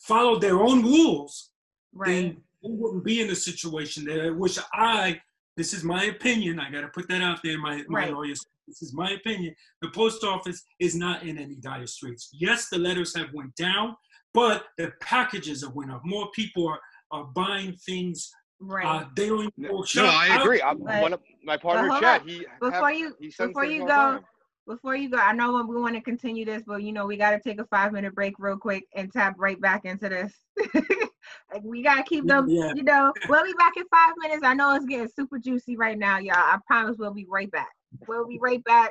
[0.00, 1.50] followed their own rules,
[1.92, 2.08] Right.
[2.08, 5.20] then we wouldn't be in a situation there, which I,
[5.56, 8.12] this is my opinion, I got to put that out there, my, my Right.
[8.12, 12.30] lawyers, this is my opinion, the post office is not in any dire straits.
[12.32, 13.96] Yes, the letters have went down,
[14.34, 16.02] but the packages have went up.
[16.04, 18.30] More people are, are buying things.
[18.60, 18.84] Right.
[18.84, 20.06] Uh, they don't even No, no.
[20.06, 20.60] I agree.
[20.60, 22.22] I'm But- one of my partner hold Chad.
[22.22, 22.28] on.
[22.28, 24.20] He before have- you he sends before you go
[24.66, 27.30] before you go i know we want to continue this but you know we got
[27.30, 30.32] to take a five minute break real quick and tap right back into this
[30.74, 32.72] like we got to keep them Yeah.
[32.74, 35.98] you know we'll be back in five minutes i know it's getting super juicy right
[35.98, 37.70] now y'all i promise we'll be right back
[38.06, 38.90] we'll be right back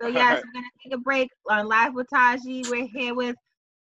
[0.00, 0.44] so yes Alright.
[0.44, 3.36] we're gonna take a break on live with taji we're here with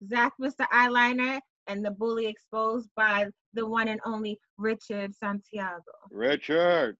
[0.07, 6.97] zach mr eyeliner and the bully exposed by the one and only richard santiago Richard.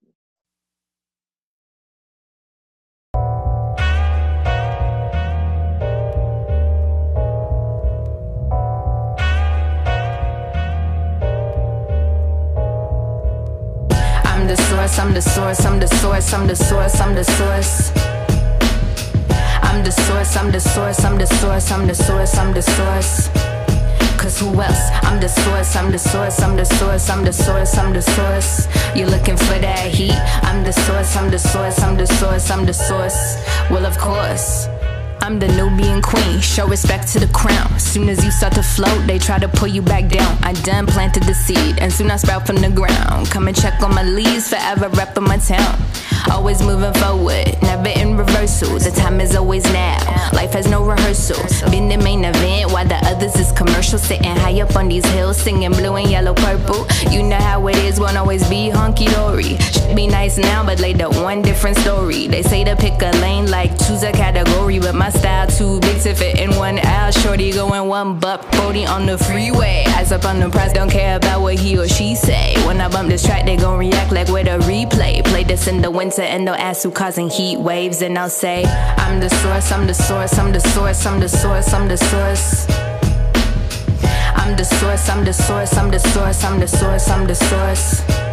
[14.91, 17.91] Source, I'm the source, I'm the source, I'm the source, I'm the source.
[19.63, 23.29] I'm the source, I'm the source, I'm the source, I'm the source, I'm the source.
[24.17, 24.89] Cause who else?
[25.03, 28.67] I'm the source, I'm the source, I'm the source, I'm the source, I'm the source.
[28.93, 30.19] You're looking for that heat.
[30.43, 33.37] I'm the source, I'm the source, I'm the source, I'm the source.
[33.69, 34.67] Well, of course.
[35.31, 37.79] I'm the Nubian queen, show respect to the crown.
[37.79, 40.37] Soon as you start to float, they try to pull you back down.
[40.43, 43.31] I done planted the seed, and soon I sprout from the ground.
[43.31, 45.79] Come and check on my leaves, forever reppin' my town.
[46.29, 48.77] Always moving forward, never in reversal.
[48.77, 49.97] The time is always now.
[50.33, 51.41] Life has no rehearsal.
[51.71, 53.97] Been the main event while the others is commercial.
[53.97, 56.85] Sitting high up on these hills, singing blue and yellow, purple.
[57.09, 59.57] You know how it is, won't always be hunky dory.
[59.57, 62.27] Should be nice now, but later one different story.
[62.27, 66.01] They say to pick a lane like choose a category, but my style too big
[66.01, 67.11] to fit in one aisle.
[67.11, 69.85] Shorty going one buck, 40 on the freeway.
[69.95, 72.55] Eyes up on the prize, don't care about what he or she say.
[72.65, 75.23] When I bump this track, they gon' react like with a replay.
[75.23, 78.65] Play this in the winter and they'll ask who causing heat waves, and I'll say,
[78.97, 82.65] I'm the source, I'm the source, I'm the source, I'm the source, I'm the source.
[84.41, 88.30] I'm the source, I'm the source, I'm the source, I'm the source, I'm the source.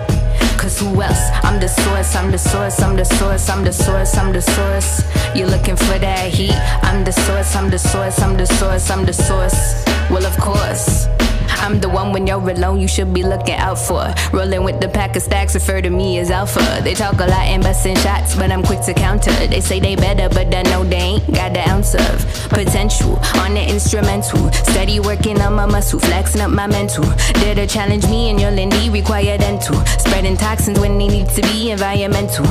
[0.68, 1.30] Cause who else?
[1.44, 5.02] I'm the source, I'm the source, I'm the source, I'm the source, I'm the source.
[5.34, 6.52] You're looking for that heat.
[6.82, 9.82] I'm the source, I'm the source, I'm the source, I'm the source.
[10.10, 11.08] Well, of course.
[11.48, 14.12] I'm the one when you're alone, you should be looking out for.
[14.32, 16.80] Rolling with the pack of stacks, refer to me as alpha.
[16.82, 19.32] They talk a lot and busting shots, but I'm quick to counter.
[19.46, 23.54] They say they better, but I know they ain't got the ounce of potential on
[23.54, 24.52] the instrumental.
[24.52, 27.04] Steady working on my muscle, flexing up my mental.
[27.34, 29.76] Dare to challenge me and your Lindy require dental.
[29.98, 32.46] Spreading toxins when they need to be environmental.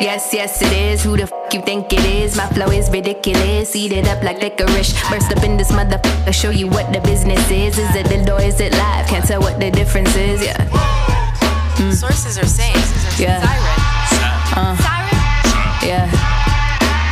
[0.00, 1.02] Yes, yes, it is.
[1.02, 2.36] Who the f you think it is?
[2.36, 3.74] My flow is ridiculous.
[3.74, 4.92] Eat it up like licorice.
[5.10, 6.32] Burst up in this motherfucker.
[6.32, 7.78] Show you what the business is.
[7.78, 9.08] Is it the or is it live?
[9.08, 10.40] Can't tell what the difference is.
[10.44, 10.56] Yeah.
[11.82, 11.92] Mm.
[11.92, 12.76] Sources are saying.
[13.18, 13.42] Yeah.
[13.42, 13.78] Siren.
[14.54, 14.76] Uh.
[14.86, 15.18] Siren.
[15.82, 16.06] Yeah.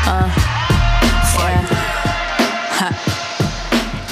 [0.07, 0.30] Uh.
[1.43, 1.62] Yeah.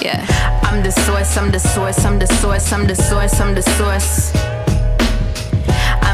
[0.02, 0.60] Yeah.
[0.64, 1.36] I'm the source.
[1.36, 2.04] I'm the source.
[2.04, 2.72] I'm the source.
[2.72, 3.40] I'm the source.
[3.40, 4.53] I'm the source.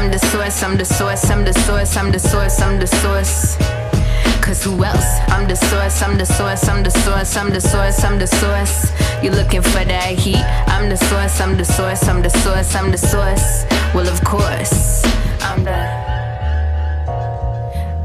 [0.01, 3.55] I'm the source, I'm the source, I'm the source, I'm the source, I'm the source.
[4.41, 5.19] Cause who else?
[5.27, 8.91] I'm the source, I'm the source, I'm the source, I'm the source, I'm the source.
[9.21, 10.43] You're looking for that heat.
[10.65, 13.63] I'm the source, I'm the source, I'm the source, I'm the source.
[13.93, 15.03] Well, of course,
[15.43, 15.77] I'm the.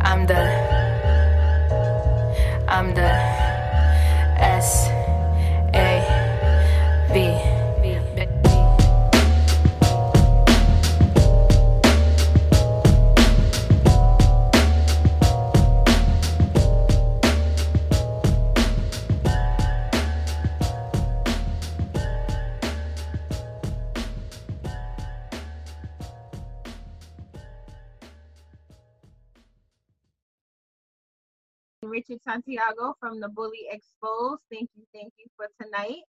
[0.02, 0.42] I'm the.
[2.68, 3.35] I'm the.
[32.26, 34.42] Santiago from the Bully Exposed.
[34.50, 36.02] Thank you, thank you for tonight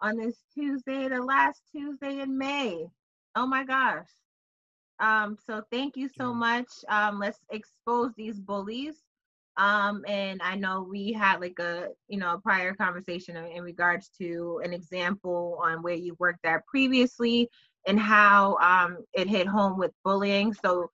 [0.00, 2.86] on this Tuesday, the last Tuesday in May.
[3.36, 4.08] Oh my gosh.
[4.98, 6.68] Um, so thank you so much.
[6.88, 8.96] Um, let's expose these bullies.
[9.56, 14.10] Um, and I know we had like a you know prior conversation in, in regards
[14.18, 17.48] to an example on where you worked at previously
[17.86, 20.54] and how um, it hit home with bullying.
[20.54, 20.90] So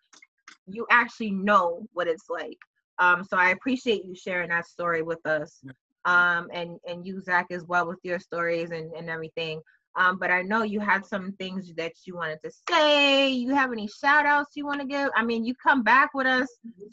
[0.67, 2.59] you actually know what it's like.
[2.99, 5.61] Um, so I appreciate you sharing that story with us.
[6.05, 9.61] Um, and, and you, Zach, as well with your stories and, and everything.
[9.97, 13.31] Um, but I know you had some things that you wanted to say.
[13.31, 15.11] You have any shout outs you want to give?
[15.17, 16.47] I mean, you come back with us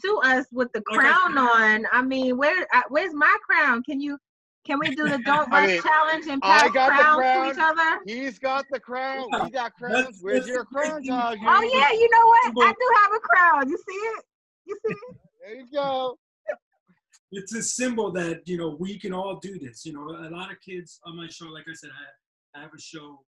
[0.03, 1.86] to us with the crown on.
[1.91, 3.84] I mean, where uh, where's my crown?
[3.84, 4.18] Can you
[4.66, 7.45] can we do the don't rush mean, challenge and pass crowns crown.
[7.45, 7.99] to each other?
[8.08, 9.30] He's got the crown.
[9.43, 10.18] We got crowns.
[10.22, 11.38] Where's your crown, Taj?
[11.45, 12.68] Oh yeah, you know what?
[12.68, 13.70] I do have a crown.
[13.70, 14.24] You see it?
[14.66, 15.18] You see it?
[15.46, 16.18] There you go.
[17.32, 19.86] It's a symbol that you know we can all do this.
[19.86, 22.74] You know, a lot of kids on my show, like I said, I, I have
[22.76, 23.22] a show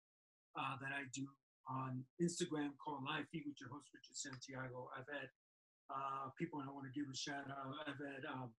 [0.58, 1.26] uh, that I do
[1.68, 4.88] on Instagram called Live Feed with your host Richard Santiago.
[4.96, 5.28] I've had
[5.90, 7.74] uh, people I want to give a shout out.
[7.86, 8.50] I've had um,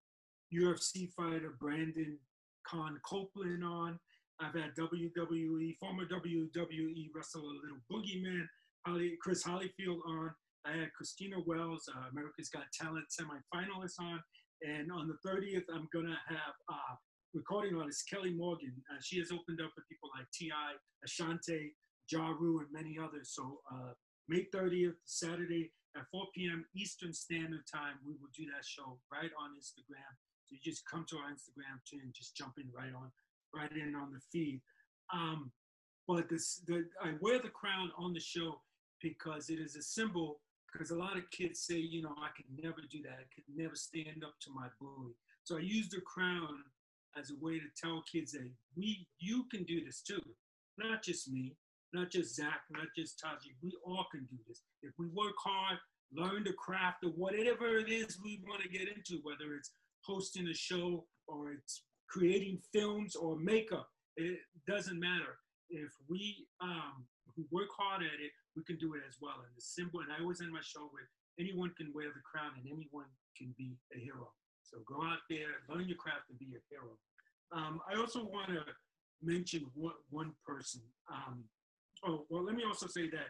[0.53, 2.18] UFC fighter Brandon
[2.68, 3.97] Con Copeland on.
[4.39, 8.45] I've had WWE former WWE wrestler Little Boogeyman
[8.86, 10.32] Holly, Chris Hollyfield on.
[10.68, 14.20] I had Christina Wells, uh, America's Got Talent semifinalist on.
[14.61, 16.95] And on the 30th, I'm going to have uh,
[17.34, 18.74] recording artist Kelly Morgan.
[18.91, 20.74] Uh, she has opened up for people like T.I.,
[21.05, 21.74] Ashanti,
[22.11, 23.32] Ja Rule, and many others.
[23.34, 23.93] So uh,
[24.28, 26.65] May 30th, Saturday at 4 p.m.
[26.76, 30.11] Eastern Standard Time, we will do that show right on Instagram.
[30.43, 33.11] So you just come to our Instagram too and just jump in right on,
[33.55, 34.59] right in on the feed.
[35.13, 35.51] Um,
[36.07, 38.59] but this, the, I wear the crown on the show
[39.01, 40.39] because it is a symbol
[40.78, 43.17] because a lot of kids say, you know, I could never do that.
[43.19, 45.13] I could never stand up to my bully.
[45.43, 46.59] So I use the crown
[47.17, 50.21] as a way to tell kids that we, you can do this too.
[50.78, 51.55] Not just me,
[51.93, 53.55] not just Zach, not just Taji.
[53.63, 54.61] We all can do this.
[54.84, 55.78] If we work hard,
[56.13, 59.71] learn the craft of whatever it is we want to get into, whether it's
[60.01, 65.39] hosting a show or it's creating films or makeup, it doesn't matter.
[65.69, 67.05] If we um,
[67.36, 69.43] we work hard at it, we can do it as well.
[69.43, 71.07] And the symbol, and I always end my show with
[71.39, 73.05] anyone can wear the crown and anyone
[73.38, 74.32] can be a hero.
[74.63, 76.97] So go out there, learn your craft, and be a hero.
[77.51, 78.63] Um, I also want to
[79.21, 80.82] mention one, one person.
[81.11, 81.43] Um,
[82.05, 83.28] oh, well, let me also say that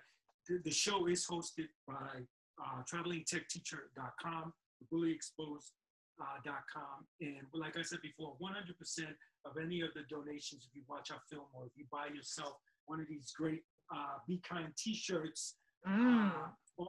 [0.48, 2.26] the, the show is hosted by
[2.58, 4.54] uh, travelingtechteacher.com,
[4.92, 7.06] bullyexposed.com.
[7.22, 9.14] And like I said before, 100%
[9.46, 12.54] of any of the donations, if you watch our film or if you buy yourself
[12.86, 13.64] one of these great
[13.94, 15.56] uh, Be Kind T-shirts.
[15.88, 16.32] Mm.
[16.32, 16.86] Uh,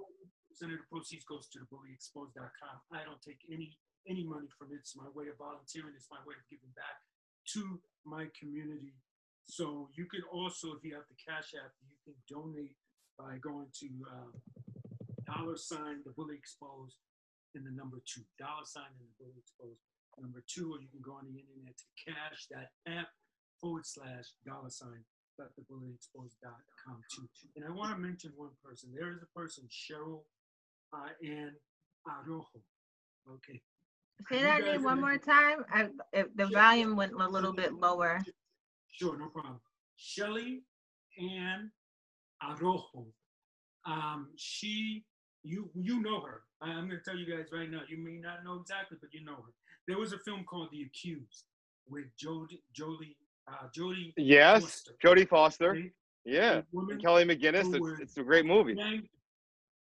[0.59, 2.77] percent of the proceeds goes to the bullyexposed.com.
[2.91, 3.79] I don't take any
[4.09, 4.81] any money from it.
[4.81, 5.93] It's my way of volunteering.
[5.95, 6.97] It's my way of giving back
[7.55, 7.79] to
[8.09, 8.97] my community.
[9.45, 12.73] So you can also, if you have the Cash App, you can donate
[13.21, 14.33] by going to uh,
[15.29, 16.97] dollar sign the bully exposed
[17.55, 19.85] and the number two dollar sign and the bully exposed
[20.19, 23.09] number two, or you can go on the internet to cash that app
[23.61, 25.05] forward slash dollar sign
[25.39, 27.29] dot the bully exposed.com too.
[27.57, 28.91] And I want to mention one person.
[28.95, 30.21] There is a person, Cheryl
[30.93, 31.53] uh, Ann
[32.07, 32.61] Araujo.
[33.31, 33.61] Okay.
[34.29, 35.65] Say that name one more time.
[35.73, 38.21] I, if the volume went a little bit lower.
[38.91, 39.61] Sure, no problem.
[39.97, 40.63] Shelly
[41.19, 41.71] Ann
[42.43, 43.07] Araujo.
[43.87, 45.05] Um, she,
[45.45, 46.43] you, you know her.
[46.61, 47.83] I- I'm going to tell you guys right now.
[47.89, 49.53] You may not know exactly, but you know her.
[49.87, 51.45] There was a film called The Accused
[51.89, 53.17] with Jodie, Jolie,
[53.49, 54.13] uh, Jodie.
[54.17, 55.71] Yes, Foster, Jodie Foster.
[55.71, 55.93] okay?
[56.25, 57.75] Yeah, woman Kelly McGillis.
[57.75, 58.75] It's, it's a great movie.
[58.75, 59.09] gang-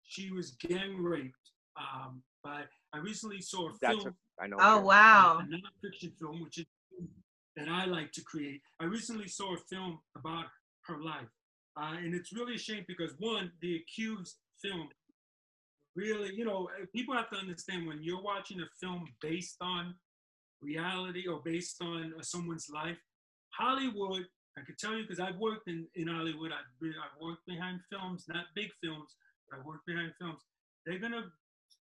[0.02, 1.34] she was gang raped
[1.76, 2.62] um, by.
[2.92, 4.14] I recently saw a That's film.
[4.40, 4.56] I know.
[4.58, 4.84] Oh Kelly.
[4.84, 5.40] wow.
[5.40, 6.66] a nonfiction film, which is
[7.56, 8.60] that I like to create.
[8.80, 10.46] I recently saw a film about
[10.86, 11.28] her life,
[11.80, 14.88] uh, and it's really a shame because one, the accused film,
[15.96, 19.94] really, you know, uh, people have to understand when you're watching a film based on
[20.60, 22.98] reality or based on uh, someone's life,
[23.58, 24.26] Hollywood.
[24.56, 26.52] I could tell you because I've worked in, in Hollywood.
[26.52, 29.16] I've, been, I've worked behind films, not big films,
[29.48, 30.40] but I've worked behind films.
[30.86, 31.24] They're gonna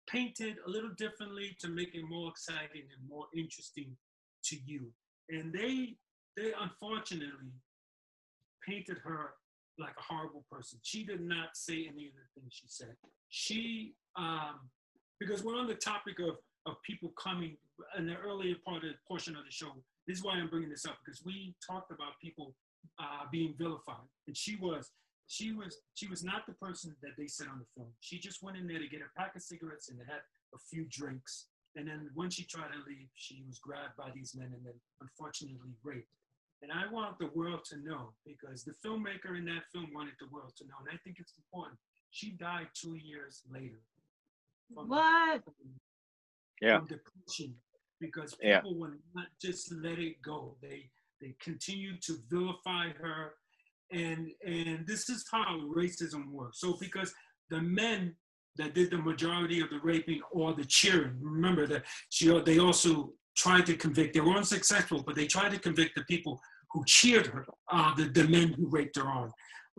[0.09, 3.97] paint it a little differently to make it more exciting and more interesting
[4.45, 4.87] to you.
[5.29, 5.97] And they
[6.37, 7.53] they unfortunately
[8.67, 9.35] painted her
[9.79, 10.79] like a horrible person.
[10.83, 12.95] She did not say any of the things she said.
[13.29, 14.61] She um
[15.21, 17.57] because we're on the topic of of people coming
[17.97, 19.73] in the earlier part of portion of the show.
[20.09, 22.55] This is why I'm bringing this up because we talked about people
[22.99, 24.91] uh, being vilified, and she was
[25.27, 27.93] she was she was not the person that they said on the film.
[28.01, 30.23] She just went in there to get a pack of cigarettes and had
[30.55, 31.49] a few drinks.
[31.77, 34.73] And then when she tried to leave, she was grabbed by these men and then
[35.03, 36.09] unfortunately raped.
[36.63, 40.27] And I want the world to know because the filmmaker in that film wanted the
[40.33, 40.75] world to know.
[40.81, 41.79] And I think it's important.
[42.11, 43.79] She died two years later.
[44.75, 45.43] from- What?
[46.63, 46.81] Yeah.
[46.89, 47.55] Depression
[48.01, 48.61] because Yeah.
[48.61, 50.57] people will not just let it go.
[50.63, 50.91] They
[51.21, 53.35] they continue to vilify her
[53.91, 56.61] and and this is how racism works.
[56.61, 57.13] So because
[57.51, 58.15] the men
[58.57, 63.13] that did the majority of the raping or the cheering, remember that she they also
[63.37, 64.15] tried to convict.
[64.15, 66.41] They were unsuccessful, but they tried to convict the people
[66.73, 69.29] who cheered her, uh, the the men who raped her on.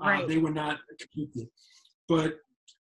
[0.02, 0.28] Uh, Right.
[0.28, 0.80] They were not
[1.14, 1.50] convicted,
[2.08, 2.38] but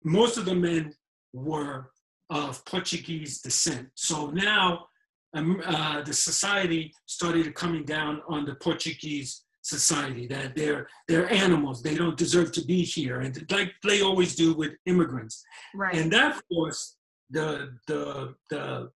[0.04, 0.94] most of the men
[1.32, 1.90] were
[2.30, 3.88] of Portuguese descent.
[3.94, 4.86] So now
[5.34, 11.82] um, uh, the society started coming down on the Portuguese society that they're they're animals.
[11.82, 13.20] They don't deserve to be here.
[13.20, 15.42] And like they always do with immigrants.
[15.74, 15.94] Right.
[15.94, 16.96] and that forced
[17.30, 18.90] the the the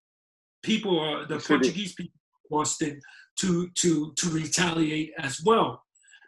[0.63, 1.55] people uh, the The city.
[1.55, 3.01] portuguese people of boston
[3.41, 5.83] to to to retaliate as well.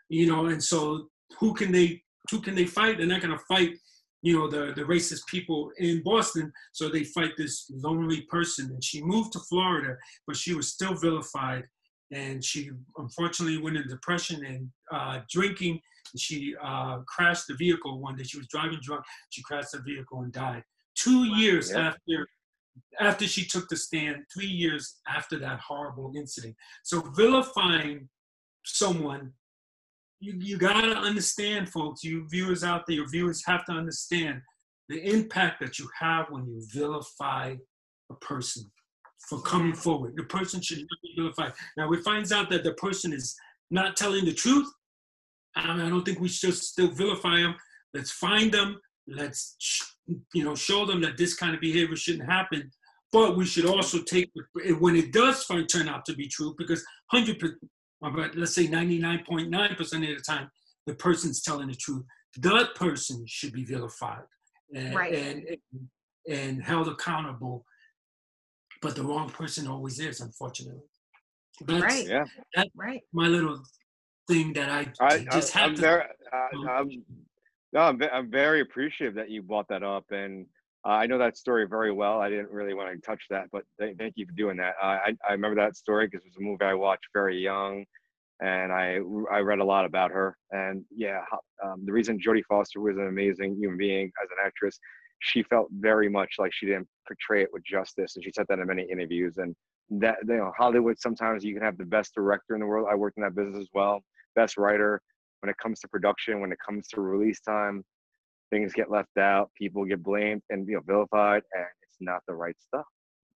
[0.09, 2.99] You know and so who can they who can they fight?
[2.99, 3.79] They're not going to fight
[4.27, 7.55] you know the the racist people in boston so they fight this
[7.87, 9.93] lonely person and she moved to florida
[10.27, 11.65] but she was still vilified
[12.11, 15.81] and she unfortunately went into depression and uh, drinking.
[16.17, 18.25] She uh, crashed the vehicle one day.
[18.25, 19.03] She was driving drunk.
[19.31, 20.63] She crashed the vehicle and died.
[20.95, 21.89] Two years Yeah.
[21.89, 22.29] after
[23.01, 26.55] after she took the stand, three years after that horrible incident.
[26.83, 28.09] So vilifying
[28.65, 29.33] someone,
[30.21, 34.41] you, you gotta understand, folks, you viewers out there, your viewers have to understand
[34.89, 37.55] the impact that you have when you vilify
[38.11, 38.71] a person
[39.29, 40.15] for coming forward.
[40.17, 41.53] The person should not be vilified.
[41.77, 43.35] Now, it finds out that the person is
[43.71, 44.71] not telling the truth,
[45.57, 47.55] I, mean, I don't think we should still vilify them.
[47.95, 48.81] Let's find them.
[49.07, 49.57] Let's,
[50.35, 52.71] you know, show them that this kind of behavior shouldn't happen.
[53.13, 54.31] But we should also take
[54.81, 57.41] when it does turn out to be true, because hundred,
[58.11, 60.51] but let's say ninety nine point nine percent of the time,
[60.87, 62.05] the person's telling the truth.
[62.39, 64.23] That person should be vilified
[64.75, 65.15] and Right.
[65.15, 65.57] and,
[66.29, 67.65] and held accountable
[68.85, 70.83] but the wrong person always is, unfortunately.
[71.63, 72.07] That's Right.
[72.07, 73.01] Yeah, Right.
[73.13, 73.63] my little
[74.29, 75.81] thing that I, I, just I, had I'm to.
[75.81, 77.05] very, uh, I'm,
[77.73, 80.45] no, I'm, I'm very appreciative that you brought that up, and
[80.87, 82.21] uh, I know that story very well.
[82.21, 84.75] I didn't really want to touch that, but th- thank you for doing that.
[84.83, 87.85] Uh, I, I remember that story because it was a movie I watched very young,
[88.41, 88.99] and I,
[89.33, 90.37] I read a lot about her.
[90.51, 91.21] And yeah,
[91.65, 94.79] um, the reason Jodie Foster was an amazing human being as an actress,
[95.21, 98.59] she felt very much like she didn't portray it with justice, and she said that
[98.59, 99.39] in many interviews.
[99.39, 99.57] And
[99.91, 102.89] that you know, Hollywood sometimes you can have the best director in the world.
[102.91, 104.03] I worked in that business as well,
[104.35, 105.01] best writer.
[105.41, 107.85] When it comes to production, when it comes to release time,
[108.55, 112.35] things get left out, people get blamed and you know vilified, and it's not the
[112.35, 112.87] right stuff.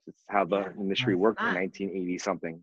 [0.07, 0.83] It's how the Yeah.
[0.83, 2.57] industry worked in 1980 something.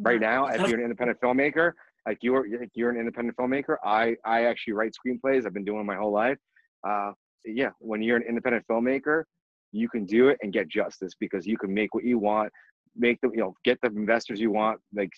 [0.00, 1.72] Right now, if you're an independent filmmaker
[2.06, 3.76] like you're like you're an independent filmmaker.
[3.84, 5.46] I I actually write screenplays.
[5.46, 6.38] I've been doing my whole life.
[6.86, 7.12] Uh,
[7.44, 9.24] yeah, when you're an independent filmmaker,
[9.72, 12.50] you can do it and get justice because you can make what you want,
[12.96, 15.10] make the you know get the investors you want, like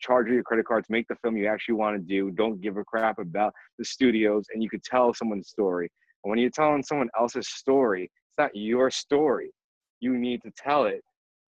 [0.00, 2.30] charge your credit cards, make the film you actually want to do.
[2.30, 5.90] Don't give a crap about the studios, and you could tell someone's story.
[6.24, 9.50] And when you're telling someone else's story, it's not your story.
[10.00, 11.02] You need to tell it,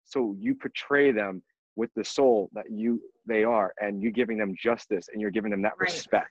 [0.05, 1.43] so you portray them
[1.77, 5.51] with the soul that you they are, and you're giving them justice, and you're giving
[5.51, 5.91] them that Right.
[5.91, 6.31] respect.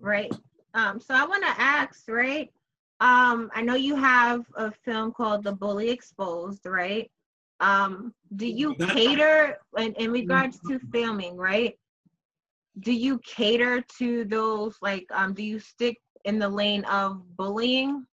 [0.00, 0.32] right
[0.74, 2.50] um so i want to ask right
[3.00, 7.10] um i know you have a film called the bully exposed right
[7.60, 11.74] um do you cater in, in regards to filming right
[12.80, 18.06] do you cater to those like um do you stick in the lane of bullying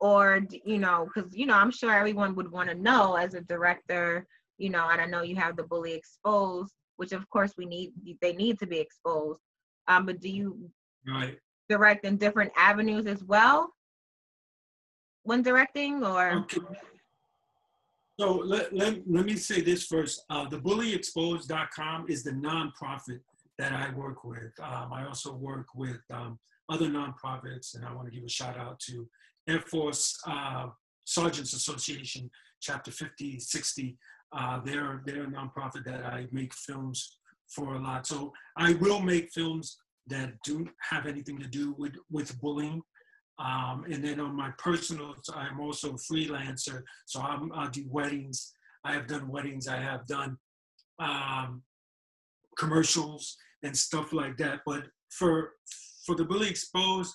[0.00, 3.40] or you know because you know i'm sure everyone would want to know as a
[3.42, 4.26] director
[4.58, 7.92] you know and i know you have the bully exposed which of course we need
[8.20, 9.40] they need to be exposed
[9.88, 10.70] um but do you
[11.06, 11.38] Right.
[11.68, 13.70] direct in different avenues as well
[15.22, 16.58] when directing or Okay.
[18.18, 20.24] So let, let, let me say this first.
[20.30, 23.18] Uh, the bullyexposed.com is the nonprofit
[23.58, 24.52] that I work with.
[24.62, 26.38] Um, I also work with um,
[26.68, 29.08] other nonprofits, and I want to give a shout out to
[29.48, 30.66] Air Force uh,
[31.04, 33.98] Sergeants Association, Chapter 50, 60.
[34.32, 38.06] Uh, they're, they're a nonprofit that I make films for a lot.
[38.06, 42.82] So I will make films that do have anything to do with, with bullying.
[43.38, 48.52] Um, and then on my personal, I'm also a freelancer, so I'm, I do weddings.
[48.84, 49.66] I have done weddings.
[49.66, 50.36] I have done
[51.00, 51.62] um,
[52.56, 54.60] commercials and stuff like that.
[54.64, 55.52] But for
[56.06, 57.14] for the bully exposed,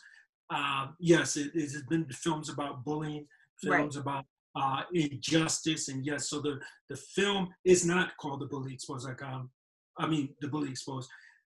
[0.49, 3.27] uh, yes, it, it has been films about bullying,
[3.65, 3.79] Right.
[3.79, 6.59] films about uh, injustice, and yes, so the
[6.89, 9.49] the film is not called the bully exposed.com.
[9.97, 11.09] I mean, the bully exposed.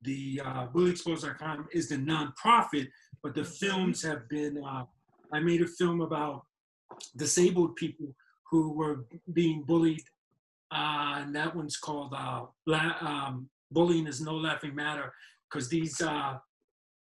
[0.04, 2.88] The uh, bullyexposed.com is the nonprofit,
[3.22, 4.62] but the films have been.
[4.62, 4.84] Uh,
[5.32, 6.44] I made a film about
[7.16, 8.14] disabled people
[8.50, 10.04] who were being bullied,
[10.70, 15.12] uh, and that one's called uh, La- um, "Bullying Is No Laughing Matter"
[15.50, 16.36] because these uh,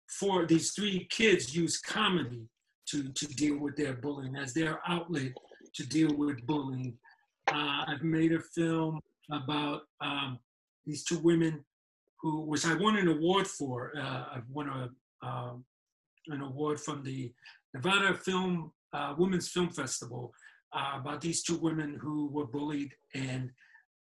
[0.07, 2.47] four, these three kids use comedy
[2.87, 5.33] to to deal with their bullying as their outlet
[5.73, 6.97] to deal with bullying.
[7.51, 10.39] Uh, I've made a film about um,
[10.85, 11.65] these two women
[12.23, 13.91] who, which I won an award for.
[13.95, 15.65] Uh, I won a um,
[16.27, 17.31] an award from the
[17.73, 20.33] Nevada Film uh, Women's Film Festival
[20.73, 22.93] uh, about these two women who were bullied.
[23.13, 23.51] And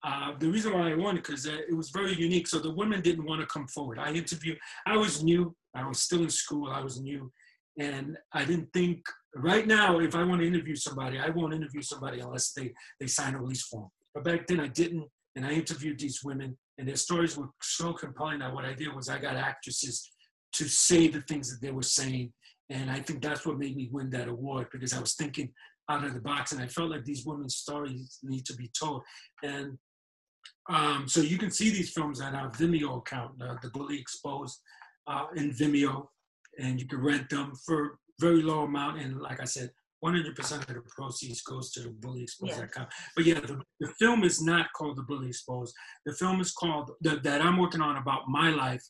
[0.03, 2.47] uh, the reason why I won it, because uh, it was very unique.
[2.47, 3.99] So the women didn't want to come forward.
[3.99, 4.57] I interviewed.
[4.85, 5.55] I was new.
[5.75, 6.69] I was still in school.
[6.69, 7.31] I was new,
[7.79, 9.01] and I didn't think.
[9.33, 13.07] Right now, if I want to interview somebody, I won't interview somebody unless they they
[13.07, 13.89] sign a release form.
[14.13, 15.07] But back then, I didn't,
[15.37, 18.91] and I interviewed these women, and their stories were so compelling that what I did
[18.95, 20.09] was I got actresses
[20.53, 22.33] to say the things that they were saying.
[22.71, 25.53] And I think that's what made me win that award because I was thinking
[25.89, 29.03] out of the box and I felt like these women's stories need to be told.
[29.43, 29.77] And
[30.71, 34.59] um, so you can see these films on our Vimeo account, uh, The Bully Exposed
[35.05, 36.07] uh, in Vimeo,
[36.59, 38.99] and you can rent them for very low amount.
[38.99, 39.69] And like I said,
[40.03, 42.87] 100% of the proceeds goes to the bullyexposed.com.
[43.15, 45.75] But yeah, the, the film is not called The Bully Exposed.
[46.05, 48.83] The film is called, the, that I'm working on about my life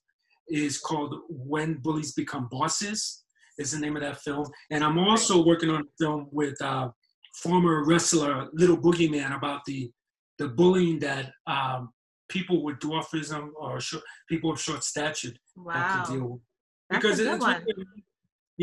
[0.48, 3.24] is called When Bullies Become Bosses,
[3.58, 4.46] is the name of that film.
[4.72, 6.90] And I'm also working on a film with uh,
[7.36, 9.92] former wrestler Little Boogeyman about the
[10.40, 11.90] the bullying that um,
[12.28, 15.30] people with dwarfism or short, people of short stature
[15.72, 16.42] have to deal with.
[16.90, 17.64] That's a Because good it's one.
[17.64, 17.86] really,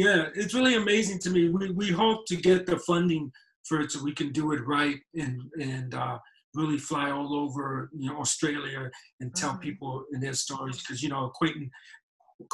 [0.05, 1.43] yeah, it's really amazing to me.
[1.57, 3.25] We, we hope to get the funding
[3.67, 5.35] for it so we can do it right and
[5.71, 6.17] and uh,
[6.61, 7.65] really fly all over
[8.03, 8.83] you know Australia
[9.21, 9.63] and tell Mhm.
[9.69, 11.67] people in their stories because you know Quayton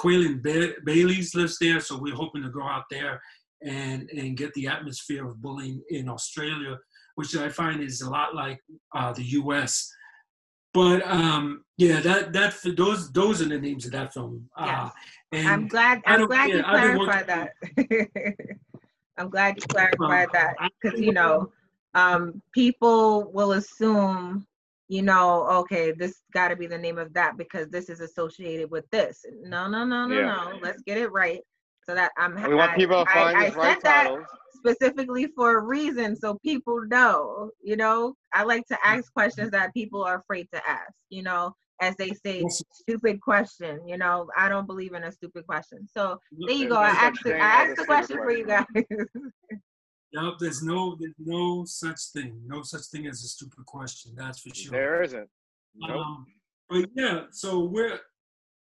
[0.01, 3.15] Quaylen ba- Bailey's lives there, so we're hoping to go out there
[3.81, 6.75] and and get the atmosphere of bullying in Australia,
[7.19, 8.59] which I find is a lot like
[8.99, 9.73] uh, the U.S.
[10.75, 14.51] But um, yeah, that that those those are the names of that film.
[14.57, 14.93] Uh, Yes.
[15.33, 16.03] and I'm glad.
[16.05, 18.47] I I'm glad you yeah, I've been clarified that.
[19.17, 21.53] I'm glad you clarified that because you know,
[21.95, 24.45] um, people will assume,
[24.89, 28.69] you know, okay, this got to be the name of that because this is associated
[28.73, 29.25] with this.
[29.43, 30.27] No, no, no, no, Yeah.
[30.27, 30.59] no.
[30.61, 31.41] Let's get it right
[31.87, 32.35] so that I'm.
[32.49, 34.27] We want I- people to I- find I the right said that titles.
[34.55, 39.75] specifically for a reason so people know you know i like to ask questions that
[39.75, 44.49] people are afraid to ask you know as they say stupid question you know i
[44.49, 47.73] don't believe in a stupid question so there you go i asked, the- I asked
[47.73, 48.65] a the question for you guys
[50.17, 52.41] Yep, there's no there's no such thing.
[52.47, 54.13] No such thing as a stupid question.
[54.17, 54.71] That's for sure.
[54.71, 55.29] There isn't.
[55.75, 55.91] Nope.
[55.91, 56.27] Um,
[56.71, 57.99] but yeah, so we're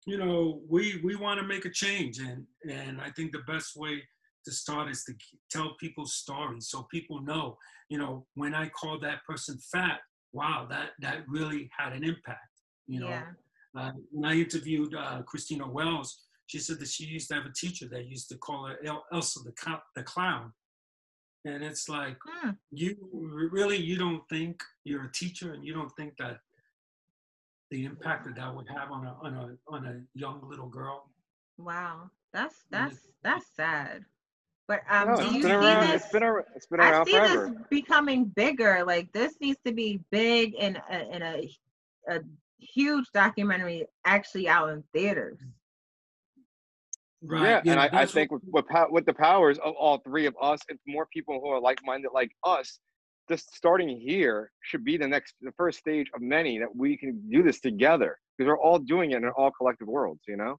[0.07, 3.77] you know, we we want to make a change, and and I think the best
[3.77, 4.03] way
[4.45, 5.15] to start is to
[5.51, 7.57] tell people stories so people know.
[7.89, 10.01] You know, when I called that person fat,
[10.33, 12.61] wow, that that really had an impact.
[12.87, 13.27] You know, Yeah.
[13.75, 16.11] uh, when I interviewed uh, Christina Wells,
[16.47, 19.07] she said that she used to have a teacher that used to call her El-
[19.13, 19.55] Elsa the,
[19.97, 20.53] the clown.
[21.47, 22.51] And it's like, Hmm.
[22.71, 26.41] you really, you don't think you're a teacher and you don't think that
[27.75, 31.11] the impact that that would have on a, on a, on a young little girl.
[31.59, 32.11] Wow.
[32.33, 34.05] That's that's that's sad.
[34.69, 35.89] But um No, do you see around.
[35.89, 36.03] this?
[36.03, 36.47] It's been around.
[36.55, 37.49] It's been I see forever.
[37.49, 38.85] this becoming bigger.
[38.85, 41.51] Like this needs to be big in a, in a
[42.09, 42.21] a
[42.59, 45.39] huge documentary actually out in theaters.
[47.23, 47.65] Right.
[47.65, 50.61] Yeah, and I, I think with with, with the powers of all three of us
[50.69, 52.79] and more people who are like-minded like us,
[53.29, 57.21] just starting here should be the next, the first stage of many that we can
[57.31, 60.21] do this together because we're all doing it in all collective worlds.
[60.29, 60.59] You know?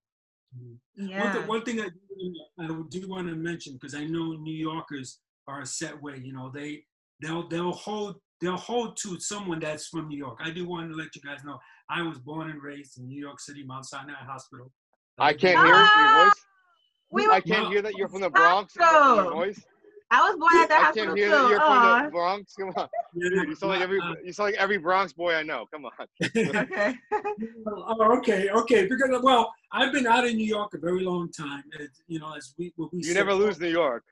[0.57, 1.34] One, Yeah.
[1.34, 5.20] th- one thing I do, I do want to mention because I know New Yorkers
[5.47, 6.18] are a set way.
[6.18, 6.84] You know, they
[7.22, 10.39] they'll they'll hold they'll hold to someone that's from New York.
[10.41, 11.59] I do want to let you guys know
[11.89, 14.72] I was born and raised in New York City, Mount Sinai Hospital.
[15.18, 16.45] I can't hear your Ah, voice.
[17.11, 17.70] We I can't No.
[17.70, 18.76] hear that you're from the Bronx.
[18.76, 19.34] in your- in your Hospital.
[19.34, 19.66] voice.
[20.12, 21.47] I was born at the I hospital can't hear too.
[21.49, 22.53] you're from the Bronx.
[22.53, 25.66] Come on, you sound like every uh, you sound like every Bronx boy I know.
[25.72, 25.91] Come on.
[26.36, 26.95] Okay.
[27.68, 28.88] oh, okay, okay.
[28.88, 31.64] Because well, I've been out in New York a very long time.
[31.80, 34.03] As, you know, as we, what we You said- never lose New York.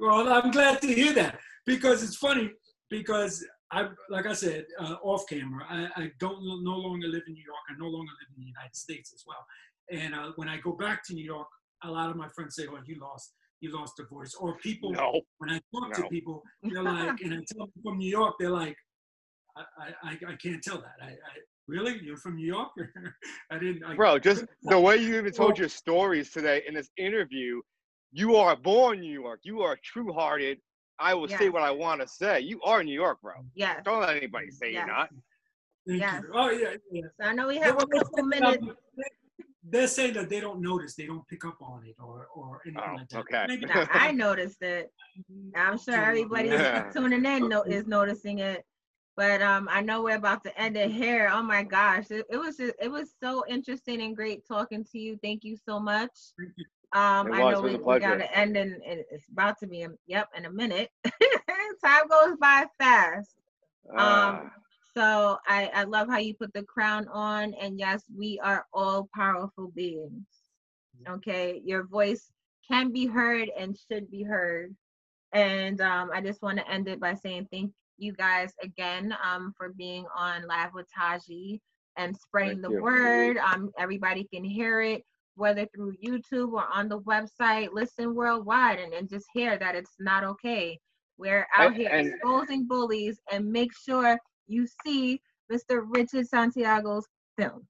[0.00, 2.50] Well, I'm glad to hear that because it's funny
[2.90, 7.22] because I, like I said, uh, off camera, I, I don't no no longer live
[7.26, 7.64] in New York.
[7.70, 9.44] I no longer live in the United States as well.
[9.90, 11.48] And uh, when I go back to New York,
[11.84, 14.92] a lot of my friends say, "Oh, you lost, you lost a voice." Or people,
[14.92, 15.20] No.
[15.38, 16.02] when I talk No.
[16.04, 18.76] to people, they're like, and I tell them from New York, they're like,
[19.56, 20.96] "I, I, I- I can't tell that.
[21.02, 21.34] I, I
[21.68, 22.68] really, you're from New York?
[23.50, 26.90] I didn't, I, Bro, just the way you even told your stories today in this
[26.96, 27.60] interview,
[28.12, 29.40] you are born New York.
[29.42, 30.58] You are true hearted.
[30.98, 32.40] I will say what I want to say.
[32.40, 33.34] You are New York, bro.
[33.54, 33.80] Yeah.
[33.82, 34.86] Don't let anybody say Yes.
[34.86, 35.10] you're not.
[35.86, 36.22] Thank Yes.
[36.22, 36.30] you.
[36.34, 37.02] Oh yeah, yeah.
[37.20, 38.66] So I know we have a couple saying minutes.
[39.66, 42.60] That- They're saying that they don't notice, they don't pick up on it, or or
[42.66, 43.18] anything Oh, like that.
[43.20, 43.44] okay.
[43.48, 44.90] Maybe Now, I noticed it.
[45.54, 46.90] I'm sure everybody Yeah.
[46.94, 48.64] tuning in no, is noticing it.
[49.16, 51.30] But um, I know we're about to end it here.
[51.32, 54.98] Oh my gosh, it, it was just, it was so interesting and great talking to
[54.98, 55.18] you.
[55.22, 56.10] Thank you so much.
[56.38, 56.64] Thank you.
[56.92, 59.28] Um, It I know it was we, a we got to end, and and it's
[59.30, 59.82] about to be.
[59.82, 60.90] In, yep, in a minute.
[61.84, 63.34] Time goes by fast.
[63.96, 64.50] Ah, Um,
[64.96, 67.54] so I, I love how you put the crown on.
[67.60, 70.24] And yes, we are all powerful beings.
[71.08, 71.60] Okay.
[71.64, 72.30] Your voice
[72.66, 74.74] can be heard and should be heard.
[75.32, 79.52] And um, I just want to end it by saying thank you guys again um,
[79.56, 81.60] for being on Live with Taji
[81.96, 82.82] and spreading Thank the you.
[82.82, 83.36] word.
[83.38, 85.02] Um, everybody can hear it,
[85.34, 87.68] whether through YouTube or on the website.
[87.72, 90.78] Listen worldwide and, and just hear that it's not okay.
[91.18, 95.20] We're out And- here and- exposing bullies and make sure you see
[95.52, 95.82] Mr.
[95.88, 97.06] Richard Santiago's
[97.38, 97.66] film,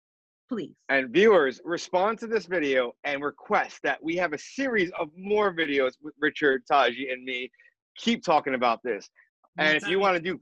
[0.49, 0.75] please.
[0.89, 5.55] and viewers, respond to this video and request that we have a series of more
[5.55, 7.51] videos with Richard, Taji, and me.
[7.99, 9.09] Keep talking about this.
[9.59, 10.39] And if you want to do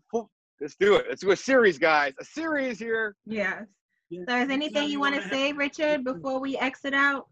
[0.61, 1.07] let's do it.
[1.09, 2.14] Let's do a series, guys.
[2.20, 3.16] A series here.
[3.26, 3.64] Yes.
[4.11, 4.22] Yeah.
[4.28, 7.28] So is anything you want to say, Richard, before we exit out?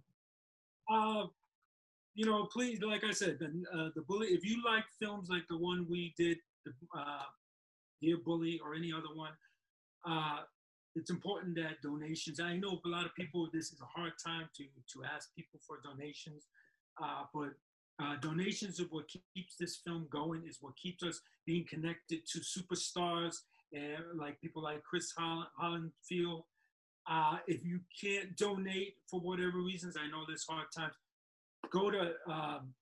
[0.93, 1.25] Uh,
[2.15, 3.47] you know, please, like I said, the
[3.77, 4.29] uh, the bully.
[4.29, 7.23] If you like films like the one we did, the uh,
[8.03, 9.33] Dear Bully, or any other one,
[10.07, 10.41] uh,
[10.95, 12.41] it's important that donations.
[12.41, 13.49] I know a lot of people.
[13.53, 16.49] This is a hard time to to ask people for donations,
[17.03, 17.51] uh, but
[18.03, 20.43] uh, donations are what keeps this film going.
[20.47, 23.37] Is what keeps us being connected to superstars
[23.73, 26.43] and like people like Chris Holland, Hollandfield.
[27.09, 30.95] Uh, if you can't donate for whatever reasons, I know there's hard times.
[31.71, 32.75] Go to um,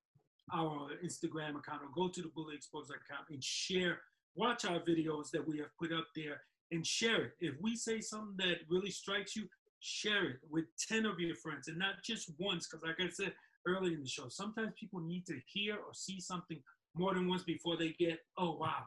[0.53, 4.01] our Instagram account or go to the Bully Exposed account and share.
[4.41, 6.41] Watch our videos that we have put up there
[6.73, 7.33] and share it.
[7.41, 9.47] If we say something that really strikes you,
[9.81, 12.67] share it with 10 of your friends and not just once.
[12.67, 13.35] Because, like I said
[13.69, 16.59] earlier in the show, sometimes people need to hear or see something
[16.95, 18.85] more than once before they get, oh, wow,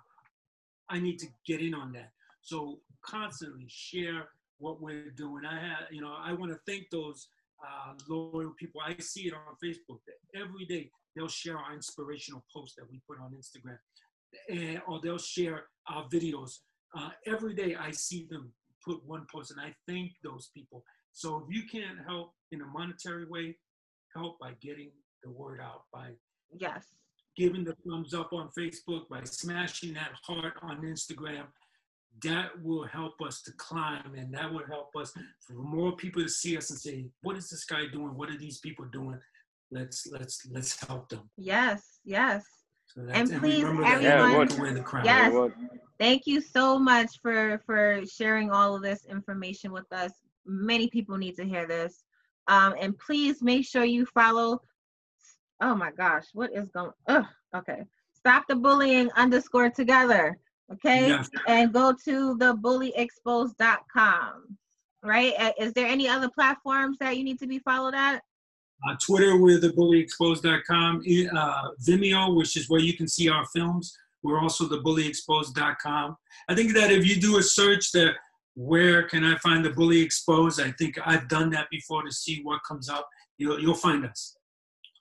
[0.90, 2.10] I need to get in on that.
[2.42, 5.46] So, constantly share what we're doing.
[5.46, 7.28] I had, you know, I want to thank those
[7.64, 8.82] uh, loyal people.
[8.84, 13.02] I see it on Facebook that every day they'll share our inspirational posts that we
[13.08, 13.78] put on Instagram,
[14.50, 16.60] and, or they'll share our videos.
[16.98, 18.52] Uh, every day I see them
[18.86, 20.84] put one post, and I thank those people.
[21.12, 23.58] So if you can't help in a monetary way,
[24.16, 24.92] help by getting
[25.24, 26.12] the word out, by
[26.60, 26.86] Yes.
[27.36, 31.48] giving the thumbs up on Facebook, by smashing that heart on Instagram.
[32.22, 35.12] that will help us to climb and that will help us
[35.46, 38.16] for more people to see us and say, what is this guy doing?
[38.16, 39.20] What are these people doing?
[39.72, 41.28] Let's let's let's help them.
[41.38, 42.44] Yes, yes.
[42.96, 45.06] So And please, remember that Yeah, everyone- to win the crown.
[45.06, 45.52] Yes.
[46.00, 50.12] Thank you so much for for sharing all of this information with us.
[50.46, 52.04] Many people need to hear this.
[52.48, 54.62] Um, and please make sure you follow.
[55.62, 56.92] Oh my gosh, what is going?
[57.08, 57.26] Ugh,
[57.56, 57.86] okay.
[58.14, 60.38] Stop the bullying underscore together.
[60.72, 61.30] Okay, Yes.
[61.48, 64.58] and go to the bullyexposed.com.
[65.04, 65.34] Right?
[65.60, 68.24] Is there any other platforms that you need to be followed at?
[68.88, 71.04] Uh, Twitter with the bullyexposed.com,
[71.38, 73.96] uh, Vimeo, which is where you can see our films.
[74.24, 76.18] We're also the bullyexposed.com.
[76.50, 78.14] I think that if you do a search that
[78.56, 82.42] where can I find the bully exposed, I think I've done that before to see
[82.44, 83.08] what comes up.
[83.38, 84.36] You'll you'll find us.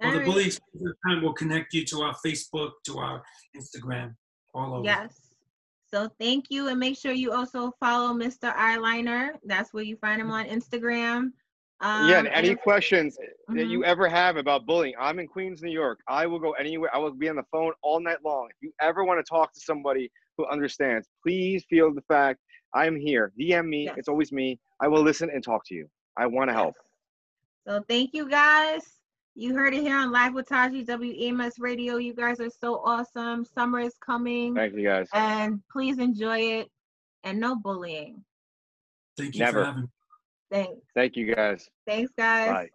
[0.01, 3.23] Or the bully exposed.com will connect you to our Facebook, to our
[3.57, 4.15] Instagram,
[4.55, 4.85] all over.
[4.85, 5.15] Yes.
[5.93, 8.55] So thank you, and make sure you also follow Mr.
[8.57, 9.35] Eyeliner.
[9.45, 11.33] That's where you find him on Instagram.
[11.83, 13.17] Um, yeah, and any and- questions
[13.49, 13.69] that Mhm.
[13.71, 16.01] you ever have about bullying, I'm in Queens, New York.
[16.07, 16.95] I will go anywhere.
[16.95, 18.49] I will be on the phone all night long.
[18.51, 22.41] If you ever want to talk to somebody who understands, please feel the fact
[22.75, 23.33] I'm here.
[23.39, 23.85] DM me.
[23.85, 23.99] Yes.
[23.99, 24.59] It's always me.
[24.81, 25.91] I will listen and talk to you.
[26.17, 26.75] I want to help.
[27.67, 28.99] So thank you guys.
[29.35, 31.97] You heard it here on Live with Taji WEMS Radio.
[31.97, 33.45] You guys are so awesome.
[33.45, 35.09] Summer is coming, Thank you guys.
[35.15, 36.71] and please enjoy it.
[37.25, 38.25] And no bullying.
[39.17, 39.61] Thank you Never.
[39.61, 39.89] for having me.
[40.53, 40.81] Thanks.
[40.95, 41.71] Thank you guys.
[41.87, 42.49] Thanks, guys.
[42.49, 42.71] Bye.